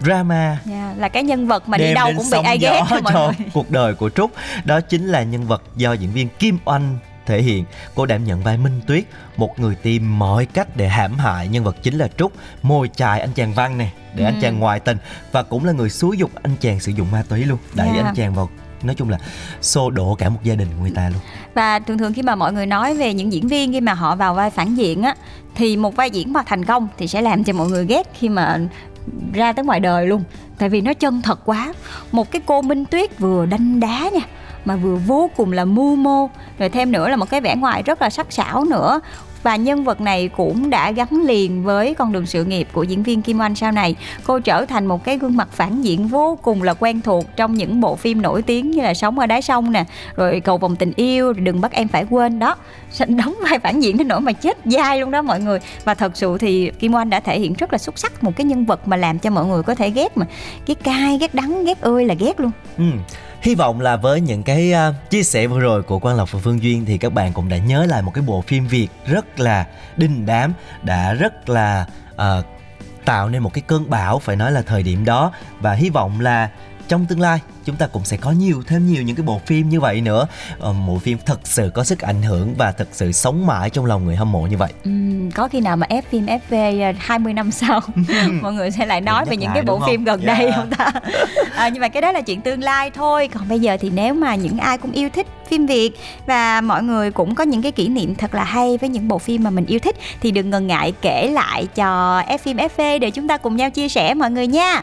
drama. 0.03 0.47
Yeah, 0.49 0.67
dạ, 0.67 0.95
là 0.97 1.09
cái 1.09 1.23
nhân 1.23 1.47
vật 1.47 1.69
mà 1.69 1.79
đi 1.79 1.95
đâu 1.95 2.11
cũng 2.17 2.27
bị 2.33 2.39
ai 2.45 2.59
ghét 2.59 2.83
cho 2.91 3.01
người. 3.13 3.47
cuộc 3.53 3.71
đời 3.71 3.95
của 3.95 4.11
Trúc. 4.11 4.31
Đó 4.65 4.81
chính 4.81 5.07
là 5.07 5.23
nhân 5.23 5.47
vật 5.47 5.63
do 5.77 5.93
diễn 5.93 6.13
viên 6.13 6.29
Kim 6.29 6.59
Oanh 6.65 6.99
thể 7.27 7.43
hiện 7.43 7.65
cô 7.95 8.07
đảm 8.07 8.25
nhận 8.25 8.43
vai 8.43 8.57
Minh 8.57 8.81
Tuyết, 8.87 9.05
một 9.37 9.59
người 9.59 9.75
tìm 9.75 10.19
mọi 10.19 10.47
cách 10.47 10.77
để 10.77 10.89
hãm 10.89 11.19
hại 11.19 11.49
nhân 11.49 11.65
vật 11.65 11.77
chính 11.83 11.99
là 11.99 12.09
Trúc, 12.17 12.33
mồi 12.63 12.91
chài 12.97 13.21
anh 13.21 13.31
chàng 13.35 13.55
Văn 13.55 13.79
nè, 13.79 13.89
để 14.15 14.25
ừ. 14.25 14.29
anh 14.29 14.41
chàng 14.41 14.59
ngoại 14.59 14.81
tình 14.81 14.99
và 15.33 15.43
cũng 15.43 15.65
là 15.65 15.73
người 15.73 15.91
xúi 15.91 16.17
dục 16.19 16.31
anh 16.43 16.57
chàng 16.61 16.81
sử 16.81 16.93
dụng 16.93 17.11
ma 17.11 17.23
túy 17.29 17.45
luôn, 17.45 17.59
đẩy 17.75 17.87
yeah. 17.87 17.99
Dạ. 17.99 18.09
anh 18.09 18.15
chàng 18.15 18.35
vào 18.35 18.51
nói 18.83 18.95
chung 18.95 19.09
là 19.09 19.19
xô 19.61 19.91
đổ 19.91 20.15
cả 20.15 20.29
một 20.29 20.41
gia 20.43 20.55
đình 20.55 20.69
của 20.77 20.83
người 20.83 20.93
ta 20.95 21.09
luôn 21.09 21.21
và 21.55 21.79
thường 21.79 21.99
thường 21.99 22.13
khi 22.13 22.23
mà 22.23 22.35
mọi 22.35 22.53
người 22.53 22.67
nói 22.67 22.95
về 22.95 23.15
những 23.15 23.33
diễn 23.33 23.49
viên 23.49 23.73
khi 23.73 23.81
mà 23.81 23.95
họ 23.95 24.17
vào 24.17 24.35
vai 24.35 24.51
phản 24.51 24.75
diện 24.75 25.03
á 25.03 25.15
thì 25.55 25.77
một 25.77 25.97
vai 25.97 26.11
diễn 26.11 26.33
mà 26.33 26.43
thành 26.47 26.65
công 26.65 26.89
thì 26.99 27.09
sẽ 27.09 27.23
làm 27.23 27.45
cho 27.45 27.53
mọi 27.53 27.69
người 27.69 27.87
ghét 27.87 28.11
khi 28.19 28.29
mà 28.29 28.59
ra 29.33 29.53
tới 29.53 29.65
ngoài 29.65 29.81
đời 29.81 30.07
luôn 30.07 30.23
tại 30.59 30.69
vì 30.69 30.81
nó 30.81 30.95
chân 30.95 31.23
thật 31.23 31.41
quá 31.45 31.73
một 32.13 32.31
cái 32.31 32.43
cô 32.47 32.63
minh 32.63 32.85
tuyết 32.85 33.19
vừa 33.19 33.47
đanh 33.47 33.81
đá 33.81 34.11
nha 34.13 34.21
mà 34.65 34.77
vừa 34.77 34.97
vô 34.97 35.31
cùng 35.37 35.53
là 35.53 35.65
mưu 35.65 35.97
mô 35.97 36.31
rồi 36.59 36.69
thêm 36.69 36.93
nữa 36.93 37.09
là 37.09 37.17
một 37.17 37.31
cái 37.31 37.41
vẻ 37.41 37.57
ngoài 37.57 37.83
rất 37.83 38.03
là 38.03 38.11
sắc 38.11 38.33
sảo 38.33 38.65
nữa 38.65 39.01
và 39.43 39.57
nhân 39.57 39.85
vật 39.85 40.01
này 40.01 40.29
cũng 40.29 40.71
đã 40.71 40.91
gắn 40.91 41.09
liền 41.25 41.63
với 41.63 41.95
con 41.95 42.13
đường 42.13 42.27
sự 42.27 42.45
nghiệp 42.45 42.69
của 42.73 42.83
diễn 42.83 43.03
viên 43.03 43.23
Kim 43.23 43.41
Oanh 43.41 43.55
sau 43.55 43.73
này. 43.73 43.97
Cô 44.25 44.39
trở 44.39 44.65
thành 44.65 44.87
một 44.87 45.05
cái 45.05 45.19
gương 45.19 45.37
mặt 45.37 45.49
phản 45.53 45.83
diện 45.83 46.09
vô 46.09 46.39
cùng 46.43 46.63
là 46.63 46.75
quen 46.75 47.01
thuộc 47.01 47.25
trong 47.37 47.55
những 47.55 47.81
bộ 47.81 47.97
phim 47.97 48.23
nổi 48.23 48.43
tiếng 48.43 48.71
như 48.71 48.83
là 48.83 48.95
Sống 48.95 49.19
ở 49.19 49.27
đáy 49.27 49.43
sông 49.43 49.73
nè, 49.73 49.85
rồi 50.17 50.41
Cầu 50.41 50.59
vòng 50.59 50.77
tình 50.77 50.93
yêu, 50.97 51.33
rồi 51.33 51.41
Đừng 51.41 51.61
bắt 51.61 51.73
em 51.73 51.89
phải 51.89 52.07
quên 52.11 52.39
đó. 52.39 52.57
Đóng 53.09 53.35
vai 53.51 53.59
phản 53.59 53.81
diện 53.81 53.97
đến 53.97 54.09
nỗi 54.09 54.21
mà 54.21 54.33
chết 54.33 54.59
dai 54.65 55.01
luôn 55.01 55.11
đó 55.11 55.23
mọi 55.23 55.41
người. 55.41 55.59
Và 55.85 55.95
thật 55.95 56.17
sự 56.17 56.39
thì 56.39 56.71
Kim 56.79 56.95
Oanh 56.95 57.11
đã 57.11 57.21
thể 57.21 57.41
hiện 57.41 57.55
rất 57.55 57.73
là 57.73 57.79
xuất 57.79 57.99
sắc 57.99 58.25
một 58.25 58.37
cái 58.37 58.45
nhân 58.45 58.65
vật 58.65 58.89
mà 58.89 58.97
làm 58.97 59.19
cho 59.19 59.31
mọi 59.31 59.47
người 59.47 59.63
có 59.63 59.75
thể 59.75 59.91
ghét 59.91 60.17
mà. 60.17 60.27
Ghét 60.67 60.85
cay, 60.85 61.19
ghét 61.19 61.35
đắng, 61.35 61.65
ghét 61.65 61.81
ơi 61.81 62.05
là 62.05 62.15
ghét 62.15 62.41
luôn. 62.41 62.51
Ừ 62.79 62.85
hy 63.41 63.55
vọng 63.55 63.81
là 63.81 63.97
với 63.97 64.21
những 64.21 64.43
cái 64.43 64.73
uh, 64.89 65.11
chia 65.11 65.23
sẻ 65.23 65.47
vừa 65.47 65.61
rồi 65.61 65.83
của 65.83 65.99
quang 65.99 66.17
lộc 66.17 66.33
và 66.33 66.41
phương 66.43 66.63
duyên 66.63 66.85
thì 66.85 66.99
các 66.99 67.13
bạn 67.13 67.33
cũng 67.33 67.49
đã 67.49 67.57
nhớ 67.57 67.87
lại 67.87 68.03
một 68.03 68.15
cái 68.15 68.25
bộ 68.27 68.41
phim 68.41 68.67
việt 68.67 68.89
rất 69.07 69.41
là 69.41 69.67
đình 69.97 70.27
đám 70.27 70.53
đã 70.83 71.13
rất 71.13 71.49
là 71.49 71.87
uh, 72.15 72.45
tạo 73.05 73.29
nên 73.29 73.43
một 73.43 73.55
cái 73.55 73.63
cơn 73.67 73.91
bão 73.91 74.19
phải 74.19 74.37
nói 74.37 74.53
là 74.53 74.63
thời 74.63 74.83
điểm 74.83 75.05
đó. 75.05 75.33
Và 75.61 75.73
hy 75.73 75.91
vọng 75.91 76.21
là 76.21 76.51
trong 76.91 77.07
tương 77.07 77.21
lai 77.21 77.41
chúng 77.65 77.77
ta 77.77 77.87
cũng 77.87 78.05
sẽ 78.05 78.17
có 78.17 78.31
nhiều 78.31 78.63
thêm 78.67 78.87
nhiều 78.87 79.03
những 79.03 79.17
cái 79.17 79.27
bộ 79.27 79.41
phim 79.47 79.69
như 79.69 79.81
vậy 79.81 80.01
nữa. 80.01 80.27
Ờ, 80.59 80.75
bộ 80.87 80.99
phim 80.99 81.19
thật 81.27 81.41
sự 81.45 81.71
có 81.75 81.85
sức 81.85 82.01
ảnh 82.01 82.23
hưởng 82.23 82.55
và 82.55 82.73
thật 82.73 82.89
sự 82.93 83.13
sống 83.13 83.47
mãi 83.47 83.71
trong 83.71 83.85
lòng 83.85 84.05
người 84.05 84.17
hâm 84.17 84.33
mộ 84.33 84.41
như 84.41 84.57
vậy. 84.57 84.73
Ừ, 84.85 84.91
có 85.35 85.49
khi 85.49 85.61
nào 85.61 85.77
mà 85.77 85.87
ép 85.91 86.05
phim 86.11 86.27
FV 86.27 86.95
20 86.99 87.33
năm 87.33 87.51
sau 87.51 87.81
mọi 88.43 88.53
người 88.53 88.71
sẽ 88.71 88.87
lại 88.87 89.01
nói 89.01 89.25
về 89.25 89.37
những 89.37 89.51
cái 89.55 89.63
bộ 89.63 89.81
phim 89.87 90.05
gần 90.05 90.21
yeah. 90.21 90.39
đây 90.39 90.53
không 90.57 90.71
ta? 90.71 90.93
À, 91.55 91.69
nhưng 91.69 91.81
mà 91.81 91.89
cái 91.89 92.03
đó 92.03 92.13
là 92.13 92.21
chuyện 92.21 92.41
tương 92.41 92.63
lai 92.63 92.91
thôi. 92.91 93.29
Còn 93.29 93.49
bây 93.49 93.61
giờ 93.61 93.77
thì 93.81 93.91
nếu 93.91 94.15
mà 94.15 94.35
những 94.35 94.59
ai 94.59 94.79
cũng 94.79 94.93
yêu 94.93 95.09
thích 95.11 95.27
phim 95.49 95.67
Việt 95.67 95.91
và 96.27 96.61
mọi 96.61 96.83
người 96.83 97.11
cũng 97.11 97.35
có 97.35 97.45
những 97.45 97.63
cái 97.63 97.73
kỷ 97.73 97.89
niệm 97.89 98.15
thật 98.15 98.35
là 98.35 98.45
hay 98.45 98.79
với 98.81 98.89
những 98.89 99.09
bộ 99.09 99.19
phim 99.19 99.45
mà 99.45 99.51
mình 99.51 99.67
yêu 99.67 99.79
thích 99.79 99.97
thì 100.21 100.31
đừng 100.31 100.51
ngần 100.51 100.67
ngại 100.67 100.93
kể 101.03 101.31
lại 101.33 101.67
cho 101.75 102.23
F 102.29 102.39
phim 102.39 102.57
FV 102.57 102.99
để 102.99 103.11
chúng 103.11 103.29
ta 103.29 103.37
cùng 103.37 103.57
nhau 103.57 103.71
chia 103.71 103.89
sẻ 103.89 104.15
mọi 104.15 104.31
người 104.31 104.47
nha. 104.47 104.83